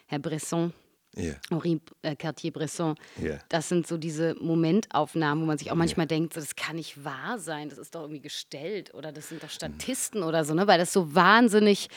Herr 0.06 0.18
Bresson, 0.18 0.72
Ja. 1.16 1.34
Henri 1.50 1.80
äh, 2.02 2.14
Cartier-Bresson. 2.14 2.94
Ja. 3.20 3.38
Das 3.48 3.68
sind 3.68 3.86
so 3.86 3.98
diese 3.98 4.36
Momentaufnahmen, 4.40 5.42
wo 5.42 5.46
man 5.46 5.58
sich 5.58 5.72
auch 5.72 5.76
manchmal 5.76 6.06
denkt, 6.06 6.34
so, 6.34 6.40
das 6.40 6.54
kann 6.54 6.76
nicht 6.76 7.04
wahr 7.04 7.38
sein, 7.38 7.68
das 7.68 7.78
ist 7.78 7.94
doch 7.94 8.02
irgendwie 8.02 8.20
gestellt 8.20 8.94
oder 8.94 9.10
das 9.10 9.28
sind 9.28 9.42
doch 9.42 9.50
Statisten 9.50 10.22
oder 10.22 10.44
so, 10.44 10.54
ne? 10.54 10.68
weil 10.68 10.78
das 10.78 10.92
so 10.92 11.14
wahnsinnig, 11.14 11.88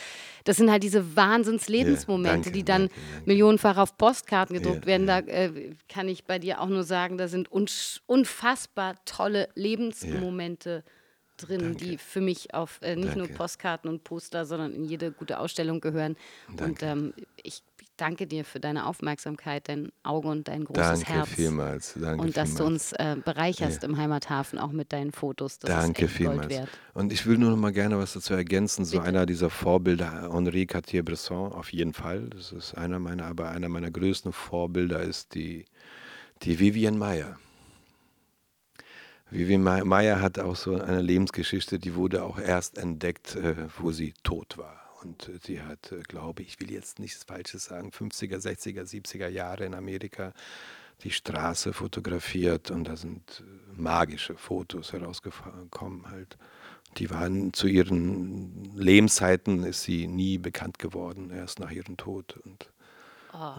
das 0.46 0.58
sind 0.58 0.72
halt 0.72 0.82
diese 0.82 1.16
Wahnsinns-Lebensmomente, 1.16 2.46
danke, 2.46 2.52
die 2.52 2.64
dann 2.64 2.82
danke, 2.84 2.96
danke. 3.12 3.30
millionenfach 3.30 3.78
auf 3.78 3.98
Postkarten 3.98 4.56
gedruckt 4.56 4.88
werden. 4.88 5.06
Da 5.06 5.20
äh, 5.20 5.76
kann 5.88 6.08
ich 6.08 6.26
bei 6.26 6.40
dir 6.40 6.60
auch 6.60 6.70
nur 6.70 6.84
sagen, 6.84 7.18
da 7.20 7.28
sind 7.28 7.50
unfassbar 7.52 8.96
tolle 9.06 9.48
Lebensmomente 9.54 10.84
drin, 11.38 11.76
die 11.78 11.98
für 11.98 12.22
mich 12.22 12.54
auf 12.54 12.80
äh, 12.82 12.96
nicht 12.96 13.16
nur 13.16 13.26
Danke. 13.26 13.34
Postkarten 13.34 13.90
und 13.90 14.04
Poster, 14.04 14.46
sondern 14.46 14.74
in 14.74 14.86
jede 14.86 15.12
gute 15.12 15.40
Ausstellung 15.40 15.82
gehören. 15.82 16.16
Und 16.48 16.60
Danke. 16.60 16.86
ähm, 16.86 17.14
ich 17.42 17.64
danke 17.98 18.28
dir 18.28 18.44
für 18.46 18.60
deine 18.60 18.86
Aufmerksamkeit, 18.86 19.68
dein 19.70 19.92
Auge 20.04 20.28
und 20.28 20.48
dein 20.48 20.64
großes 20.66 21.00
Danke 21.02 21.14
Herz. 21.14 21.30
vielmals. 21.30 21.94
Danke 22.00 22.22
und 22.24 22.38
dass 22.38 22.52
du 22.52 22.64
vielmals. 22.64 22.92
uns 22.92 22.94
äh, 22.94 23.16
bereicherst 23.24 23.84
im 23.84 23.98
Heimathafen, 23.98 24.60
auch 24.60 24.72
mit 24.72 24.92
deinen 24.94 25.12
Fotos. 25.12 25.60
Das 25.60 25.70
Danke 25.70 26.08
vielmals. 26.08 26.50
wert. 26.50 26.70
Und 26.94 27.12
ich 27.14 27.26
will 27.26 27.38
nur 27.38 27.52
noch 27.52 27.58
mal 27.58 27.72
gerne 27.72 27.98
was 27.98 28.14
dazu 28.14 28.34
ergänzen. 28.34 28.86
So 28.86 28.98
Bitte. 28.98 29.08
einer 29.10 29.26
dieser 29.26 29.50
Vorbilder, 29.50 30.30
Henri 30.34 30.66
Cartier-Bresson, 30.66 31.52
auf 31.54 31.72
jeden 31.72 31.94
Fall. 31.94 32.30
Das 32.30 32.52
ist 32.52 32.74
einer 32.76 33.00
meiner, 33.00 33.26
aber 33.26 33.50
einer 33.50 33.70
meiner 33.70 33.92
größten 33.92 34.32
Vorbilder 34.34 35.02
ist 35.02 35.36
die, 35.36 35.66
die 36.42 36.60
Vivian 36.60 36.98
Mayer. 36.98 37.38
Vivian 39.30 39.64
May- 39.64 39.84
Mayer 39.84 40.22
hat 40.22 40.38
auch 40.38 40.56
so 40.56 40.76
eine 40.80 41.02
Lebensgeschichte, 41.02 41.80
die 41.80 41.96
wurde 41.96 42.24
auch 42.24 42.38
erst 42.38 42.78
entdeckt, 42.78 43.36
äh, 43.36 43.56
wo 43.80 43.92
sie 43.92 44.14
tot 44.24 44.58
war. 44.60 44.80
Und 45.06 45.32
sie 45.44 45.62
hat, 45.62 45.92
äh, 45.92 46.02
glaube 46.02 46.42
ich, 46.42 46.50
ich 46.50 46.60
will 46.60 46.72
jetzt 46.72 47.00
nichts 47.00 47.24
Falsches 47.24 47.66
sagen, 47.66 47.90
50er, 47.90 48.38
60er, 48.38 48.84
70er 48.84 49.28
Jahre 49.28 49.66
in 49.66 49.74
Amerika 49.74 50.34
die 51.04 51.12
Straße 51.12 51.74
fotografiert 51.74 52.72
und 52.72 52.86
da 52.86 52.96
sind 52.96 53.44
äh, 53.46 53.82
magische 53.82 54.36
Fotos 54.36 54.94
herausgekommen 54.94 56.10
halt. 56.10 56.38
Die 56.98 57.10
waren 57.10 57.54
zu 57.54 57.68
ihren 57.68 58.76
Lebenszeiten 58.76 59.64
ist 59.64 59.82
sie 59.84 60.08
nie 60.08 60.38
bekannt 60.38 60.78
geworden, 60.78 61.32
erst 61.32 61.60
nach 61.60 61.72
ihrem 61.72 61.98
Tod. 61.98 62.38
Und, 62.46 62.70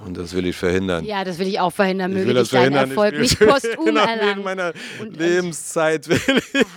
und 0.05 0.17
das 0.17 0.33
will 0.35 0.47
ich 0.47 0.57
verhindern. 0.57 1.05
Ja, 1.05 1.25
das 1.25 1.39
will 1.39 1.49
ich 1.49 1.59
auch 1.61 1.71
verhindern. 1.71 2.13
ich 2.13 2.17
Möge 2.19 2.29
will 2.29 2.35
dich 2.35 2.43
das 2.43 2.49
verhindern. 2.51 2.89
Erfolg 2.91 3.15
ich 3.15 3.21
nicht 3.21 3.41
will 3.41 3.47
postum 3.49 3.85
genau 3.87 4.01
erlangen. 4.01 4.31
wegen 4.31 4.43
meiner 4.45 4.73
Und- 5.01 5.09
und 5.09 5.17
Lebenszeit 5.17 6.09
will 6.09 6.21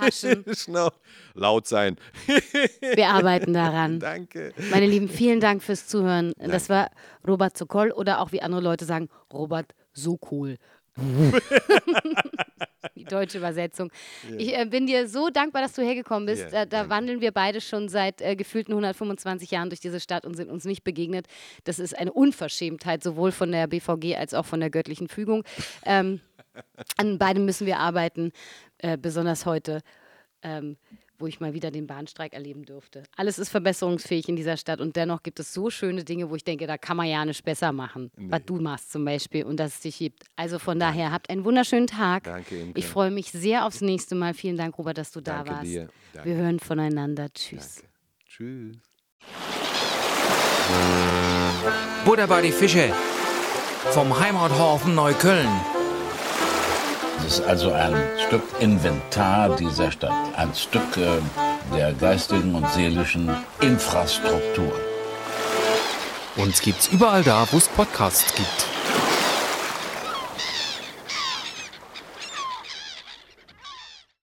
ich 0.07 0.67
noch 0.67 0.91
laut 1.35 1.67
sein. 1.67 1.97
Wir 2.95 3.09
arbeiten 3.09 3.53
daran. 3.53 3.99
Danke. 3.99 4.53
Meine 4.71 4.87
Lieben, 4.87 5.09
vielen 5.09 5.39
Dank 5.39 5.61
fürs 5.63 5.87
Zuhören. 5.87 6.33
Das 6.39 6.69
war 6.69 6.89
Robert 7.27 7.57
Sokol 7.57 7.91
oder 7.91 8.19
auch 8.21 8.31
wie 8.31 8.41
andere 8.41 8.61
Leute 8.61 8.85
sagen, 8.85 9.09
Robert 9.31 9.73
Sokol. 9.93 10.57
Die 12.95 13.03
deutsche 13.03 13.37
Übersetzung. 13.37 13.91
Ich 14.37 14.57
äh, 14.57 14.65
bin 14.65 14.87
dir 14.87 15.07
so 15.07 15.29
dankbar, 15.29 15.61
dass 15.61 15.73
du 15.73 15.81
hergekommen 15.81 16.25
bist. 16.25 16.43
Ja, 16.43 16.49
da 16.49 16.65
da 16.65 16.77
danke. 16.77 16.89
wandeln 16.89 17.21
wir 17.21 17.31
beide 17.31 17.61
schon 17.61 17.89
seit 17.89 18.21
äh, 18.21 18.35
gefühlten 18.35 18.71
125 18.71 19.51
Jahren 19.51 19.69
durch 19.69 19.79
diese 19.79 19.99
Stadt 19.99 20.25
und 20.25 20.35
sind 20.35 20.49
uns 20.49 20.65
nicht 20.65 20.83
begegnet. 20.83 21.27
Das 21.63 21.79
ist 21.79 21.97
eine 21.97 22.11
Unverschämtheit, 22.11 23.03
sowohl 23.03 23.31
von 23.31 23.51
der 23.51 23.67
BVG 23.67 24.15
als 24.15 24.33
auch 24.33 24.45
von 24.45 24.59
der 24.59 24.69
göttlichen 24.69 25.07
Fügung. 25.07 25.43
Ähm, 25.85 26.21
an 26.97 27.17
beidem 27.17 27.45
müssen 27.45 27.67
wir 27.67 27.77
arbeiten, 27.79 28.31
äh, 28.79 28.97
besonders 28.97 29.45
heute. 29.45 29.81
Ähm, 30.41 30.77
wo 31.19 31.27
ich 31.27 31.39
mal 31.39 31.53
wieder 31.53 31.71
den 31.71 31.87
Bahnstreik 31.87 32.33
erleben 32.33 32.63
durfte. 32.65 33.03
Alles 33.15 33.39
ist 33.39 33.49
verbesserungsfähig 33.49 34.29
in 34.29 34.35
dieser 34.35 34.57
Stadt 34.57 34.79
und 34.81 34.95
dennoch 34.95 35.23
gibt 35.23 35.39
es 35.39 35.53
so 35.53 35.69
schöne 35.69 36.03
Dinge, 36.03 36.29
wo 36.29 36.35
ich 36.35 36.43
denke, 36.43 36.67
da 36.67 36.77
kann 36.77 36.97
man 36.97 37.07
ja 37.07 37.23
nicht 37.25 37.43
besser 37.43 37.71
machen, 37.71 38.11
was 38.15 38.41
du 38.45 38.57
machst 38.57 38.91
zum 38.91 39.05
Beispiel 39.05 39.43
und 39.45 39.57
dass 39.59 39.75
es 39.75 39.79
dich 39.81 39.97
gibt. 39.97 40.23
Also 40.35 40.59
von 40.59 40.79
daher, 40.79 41.11
habt 41.11 41.29
einen 41.29 41.43
wunderschönen 41.45 41.87
Tag. 41.87 42.23
Danke, 42.23 42.59
Imke. 42.59 42.79
Ich 42.79 42.85
freue 42.85 43.11
mich 43.11 43.31
sehr 43.31 43.65
aufs 43.65 43.81
nächste 43.81 44.15
Mal. 44.15 44.33
Vielen 44.33 44.57
Dank, 44.57 44.77
Robert, 44.77 44.97
dass 44.97 45.11
du 45.11 45.21
da 45.21 45.37
Danke 45.37 45.51
warst. 45.51 45.63
dir. 45.65 45.87
Danke. 46.13 46.29
Wir 46.29 46.35
hören 46.37 46.59
voneinander. 46.59 47.27
Tschüss. 47.33 47.75
Danke. 47.75 47.89
Tschüss. 48.27 48.77
Buddha 52.05 52.25
bei 52.25 52.41
die 52.41 52.51
Fische. 52.51 52.91
Vom 53.91 54.19
Heimathafen 54.19 54.95
Neukölln. 54.95 55.76
Es 57.25 57.39
ist 57.39 57.45
also 57.45 57.71
ein 57.73 57.95
Stück 58.27 58.43
Inventar 58.59 59.55
dieser 59.55 59.91
Stadt, 59.91 60.11
ein 60.35 60.53
Stück 60.53 60.97
äh, 60.97 61.19
der 61.75 61.93
geistigen 61.93 62.55
und 62.55 62.69
seelischen 62.71 63.29
Infrastruktur. 63.59 64.71
Uns 66.37 66.61
gibt's 66.61 66.87
überall 66.87 67.23
da, 67.23 67.47
wo 67.51 67.57
es 67.57 67.67
Podcasts 67.67 68.33
gibt. 68.35 68.76